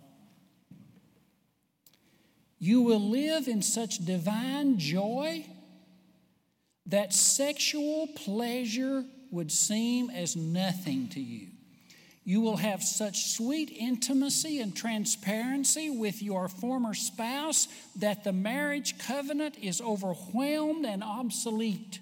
You 2.59 2.83
will 2.83 3.09
live 3.09 3.47
in 3.47 3.63
such 3.63 4.05
divine 4.05 4.77
joy 4.77 5.45
that 6.85 7.13
sexual 7.13 8.07
pleasure 8.15 9.03
would 9.31 9.51
seem 9.51 10.11
as 10.11 10.35
nothing 10.35 11.07
to 11.09 11.19
you. 11.19 11.47
You 12.23 12.41
will 12.41 12.57
have 12.57 12.83
such 12.83 13.31
sweet 13.31 13.71
intimacy 13.71 14.59
and 14.59 14.75
transparency 14.75 15.89
with 15.89 16.21
your 16.21 16.47
former 16.47 16.93
spouse 16.93 17.67
that 17.95 18.23
the 18.23 18.31
marriage 18.31 18.99
covenant 18.99 19.57
is 19.59 19.81
overwhelmed 19.81 20.85
and 20.85 21.03
obsolete. 21.03 21.99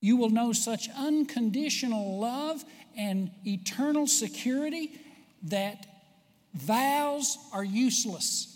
You 0.00 0.16
will 0.16 0.30
know 0.30 0.52
such 0.52 0.88
unconditional 0.96 2.18
love 2.18 2.64
and 2.96 3.30
eternal 3.46 4.06
security 4.06 4.98
that 5.44 5.86
vows 6.54 7.38
are 7.52 7.64
useless. 7.64 8.46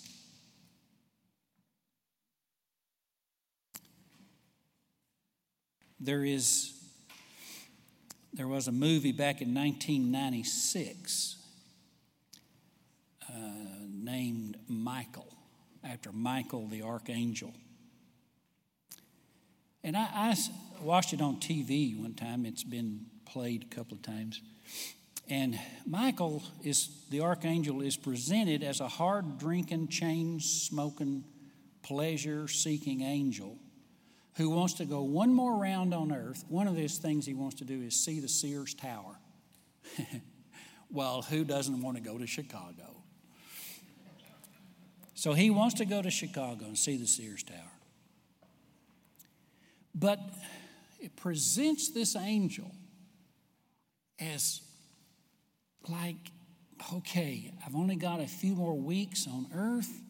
There 6.00 6.24
is 6.24 6.74
there 8.34 8.48
was 8.48 8.66
a 8.66 8.72
movie 8.72 9.12
back 9.12 9.40
in 9.40 9.54
1996 9.54 11.36
uh, 13.28 13.32
named 13.88 14.58
Michael, 14.68 15.32
after 15.84 16.10
Michael 16.10 16.66
the 16.66 16.82
Archangel. 16.82 17.54
And 19.84 19.98
I, 19.98 20.08
I 20.12 20.36
watched 20.82 21.12
it 21.12 21.20
on 21.20 21.36
TV 21.36 22.00
one 22.00 22.14
time. 22.14 22.46
It's 22.46 22.64
been 22.64 23.04
played 23.26 23.66
a 23.70 23.74
couple 23.74 23.96
of 23.96 24.02
times. 24.02 24.40
And 25.28 25.60
Michael 25.86 26.42
is 26.62 26.88
the 27.10 27.20
archangel 27.20 27.82
is 27.82 27.96
presented 27.96 28.62
as 28.62 28.80
a 28.80 28.88
hard 28.88 29.38
drinking, 29.38 29.88
chain 29.88 30.40
smoking, 30.40 31.24
pleasure 31.82 32.48
seeking 32.48 33.02
angel 33.02 33.58
who 34.36 34.50
wants 34.50 34.74
to 34.74 34.86
go 34.86 35.02
one 35.02 35.32
more 35.32 35.56
round 35.56 35.94
on 35.94 36.12
earth. 36.12 36.44
One 36.48 36.66
of 36.66 36.76
those 36.76 36.96
things 36.96 37.26
he 37.26 37.34
wants 37.34 37.56
to 37.56 37.64
do 37.64 37.82
is 37.82 37.94
see 37.94 38.20
the 38.20 38.28
Sears 38.28 38.74
Tower. 38.74 39.18
well, 40.90 41.22
who 41.22 41.44
doesn't 41.44 41.82
want 41.82 41.98
to 41.98 42.02
go 42.02 42.18
to 42.18 42.26
Chicago? 42.26 43.02
So 45.14 45.34
he 45.34 45.50
wants 45.50 45.76
to 45.76 45.84
go 45.84 46.02
to 46.02 46.10
Chicago 46.10 46.64
and 46.64 46.76
see 46.76 46.96
the 46.96 47.06
Sears 47.06 47.42
Tower. 47.42 47.73
But 49.94 50.18
it 51.00 51.16
presents 51.16 51.90
this 51.90 52.16
angel 52.16 52.74
as 54.18 54.60
like, 55.88 56.16
okay, 56.94 57.52
I've 57.64 57.76
only 57.76 57.96
got 57.96 58.20
a 58.20 58.26
few 58.26 58.54
more 58.54 58.74
weeks 58.74 59.26
on 59.26 59.46
earth. 59.54 60.00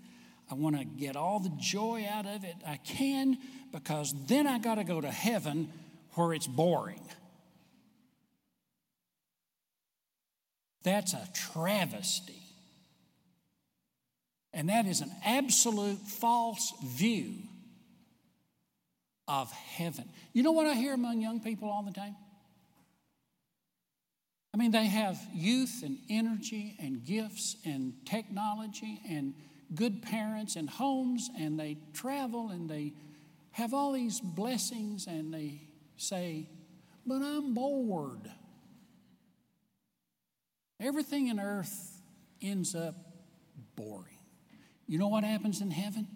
I 0.51 0.55
want 0.55 0.79
to 0.79 0.85
get 0.85 1.17
all 1.17 1.41
the 1.41 1.53
joy 1.59 2.07
out 2.11 2.27
of 2.27 2.45
it 2.45 2.55
I 2.67 2.77
can 2.77 3.39
because 3.73 4.15
then 4.27 4.47
I 4.47 4.59
got 4.59 4.77
to 4.77 4.85
go 4.85 5.01
to 5.01 5.11
heaven 5.11 5.69
where 6.15 6.33
it's 6.33 6.47
boring. 6.47 7.03
That's 10.85 11.15
a 11.15 11.29
travesty. 11.53 12.41
And 14.53 14.69
that 14.69 14.87
is 14.87 15.01
an 15.01 15.11
absolute 15.25 15.99
false 15.99 16.73
view 16.85 17.35
of 19.27 19.51
heaven. 19.53 20.09
You 20.33 20.43
know 20.43 20.53
what 20.53 20.67
I 20.67 20.75
hear 20.75 20.95
among 20.95 21.21
young 21.21 21.41
people 21.41 21.71
all 21.71 21.83
the 21.83 21.93
time? 21.93 22.17
I 24.53 24.57
mean, 24.57 24.71
they 24.71 24.87
have 24.87 25.19
youth 25.33 25.83
and 25.83 25.99
energy 26.09 26.77
and 26.79 27.05
gifts 27.05 27.57
and 27.65 27.95
technology 28.07 29.01
and 29.09 29.35
good 29.75 30.03
parents 30.03 30.55
and 30.55 30.71
homes, 30.71 31.29
and 31.37 31.59
they 31.59 31.77
travel 31.93 32.51
and 32.51 32.71
they 32.71 32.93
have 33.51 33.73
all 33.73 33.93
these 33.93 34.21
blessings, 34.21 35.07
and 35.07 35.33
they 35.33 35.61
say, 35.97 36.49
But 37.07 37.23
I'm 37.23 37.55
bored. 37.55 38.31
Everything 40.81 41.29
in 41.29 41.39
earth 41.39 42.01
ends 42.43 42.75
up 42.75 42.95
boring. 43.77 44.19
You 44.87 44.99
know 44.99 45.09
what 45.09 45.25
happens 45.25 45.61
in 45.61 45.71
heaven? 45.71 46.07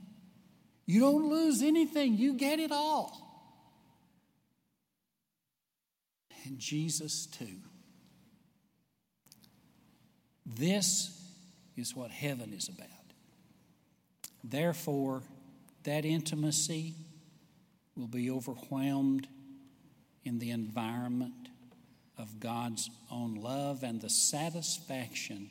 You 0.88 1.00
don't 1.00 1.28
lose 1.28 1.60
anything, 1.60 2.16
you 2.16 2.32
get 2.32 2.58
it 2.58 2.72
all. 2.72 3.20
And 6.46 6.58
Jesus, 6.58 7.26
too. 7.26 7.60
This 10.46 11.14
is 11.76 11.94
what 11.94 12.10
heaven 12.10 12.54
is 12.54 12.70
about. 12.70 12.88
Therefore, 14.42 15.22
that 15.84 16.06
intimacy 16.06 16.94
will 17.94 18.08
be 18.08 18.30
overwhelmed 18.30 19.28
in 20.24 20.38
the 20.38 20.52
environment 20.52 21.50
of 22.16 22.40
God's 22.40 22.88
own 23.10 23.34
love 23.34 23.82
and 23.82 24.00
the 24.00 24.08
satisfaction 24.08 25.50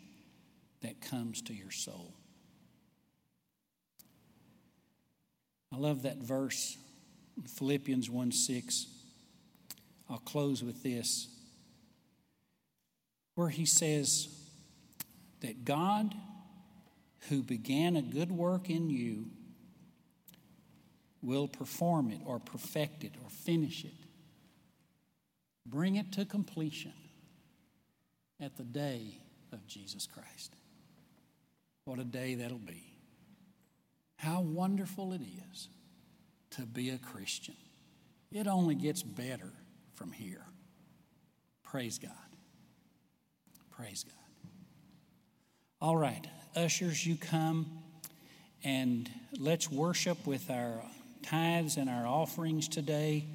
that 0.81 0.99
comes 0.99 1.43
to 1.43 1.53
your 1.53 1.69
soul. 1.69 2.15
I 5.74 5.78
love 5.78 6.03
that 6.03 6.18
verse, 6.18 6.78
Philippians 7.45 8.09
1 8.09 8.32
6. 8.32 8.88
I'll 10.09 10.20
close 10.20 10.63
with 10.63 10.84
this, 10.84 11.28
where 13.36 13.49
he 13.49 13.65
says 13.65 14.30
that 15.41 15.65
God, 15.65 16.15
who 17.30 17.43
began 17.43 17.97
a 17.97 18.01
good 18.01 18.32
work 18.32 18.70
in 18.70 18.89
you, 18.89 19.26
will 21.22 21.47
perform 21.47 22.09
it 22.09 22.22
or 22.26 22.39
perfect 22.39 23.03
it 23.03 23.13
or 23.24 23.30
finish 23.30 23.84
it, 23.84 23.93
bring 25.65 25.95
it 25.95 26.13
to 26.13 26.24
completion 26.24 26.93
at 28.39 28.55
the 28.55 28.63
day 28.63 29.20
of 29.51 29.68
Jesus 29.68 30.07
Christ. 30.07 30.53
What 31.86 31.99
a 31.99 32.03
day 32.03 32.36
that'll 32.36 32.57
be. 32.57 32.96
How 34.18 34.41
wonderful 34.41 35.13
it 35.13 35.22
is 35.51 35.70
to 36.51 36.61
be 36.63 36.89
a 36.89 36.97
Christian. 36.97 37.55
It 38.32 38.47
only 38.47 38.76
gets 38.76 39.03
better 39.03 39.51
from 39.95 40.11
here. 40.11 40.45
Praise 41.63 41.99
God. 41.99 42.11
Praise 43.72 44.03
God. 44.03 44.13
All 45.80 45.95
right, 45.95 46.26
ushers, 46.55 47.05
you 47.05 47.15
come 47.15 47.68
and 48.63 49.09
let's 49.39 49.70
worship 49.72 50.26
with 50.26 50.49
our 50.49 50.82
tithes 51.22 51.78
and 51.78 51.89
our 51.89 52.07
offerings 52.07 52.68
today. 52.68 53.28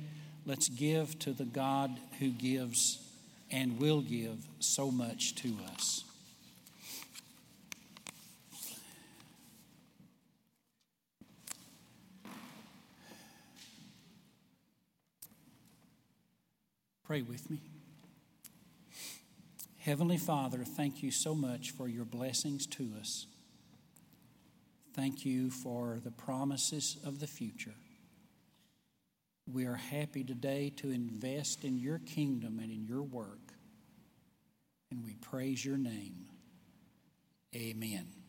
Let's 0.45 0.69
give 0.69 1.19
to 1.21 1.33
the 1.33 1.45
God 1.45 1.97
who 2.19 2.31
gives 2.31 2.99
and 3.51 3.79
will 3.79 4.01
give 4.01 4.45
so 4.59 4.91
much 4.91 5.37
to 5.37 5.57
us. 5.73 6.05
Pray 17.13 17.21
with 17.21 17.51
me. 17.51 17.61
Heavenly 19.77 20.17
Father, 20.17 20.65
thank 20.65 21.03
you 21.03 21.11
so 21.11 21.35
much 21.35 21.71
for 21.73 21.87
your 21.87 22.07
blessings 22.07 22.67
to 22.69 22.89
us. 22.99 23.27
Thank 24.95 25.27
you 25.27 25.51
for 25.51 26.01
the 26.03 26.11
promises 26.11 26.97
of 27.05 27.21
the 27.21 27.27
future. 27.27 27.75
We 29.47 29.67
are 29.67 29.75
happy 29.75 30.25
today 30.25 30.73
to 30.77 30.91
invest 30.91 31.65
in 31.65 31.77
your 31.77 31.99
kingdom 31.99 32.59
and 32.59 32.73
in 32.73 32.87
your 32.87 33.03
work. 33.03 33.53
And 34.91 35.05
we 35.05 35.13
praise 35.17 35.63
your 35.63 35.77
name. 35.77 36.29
Amen. 37.55 38.22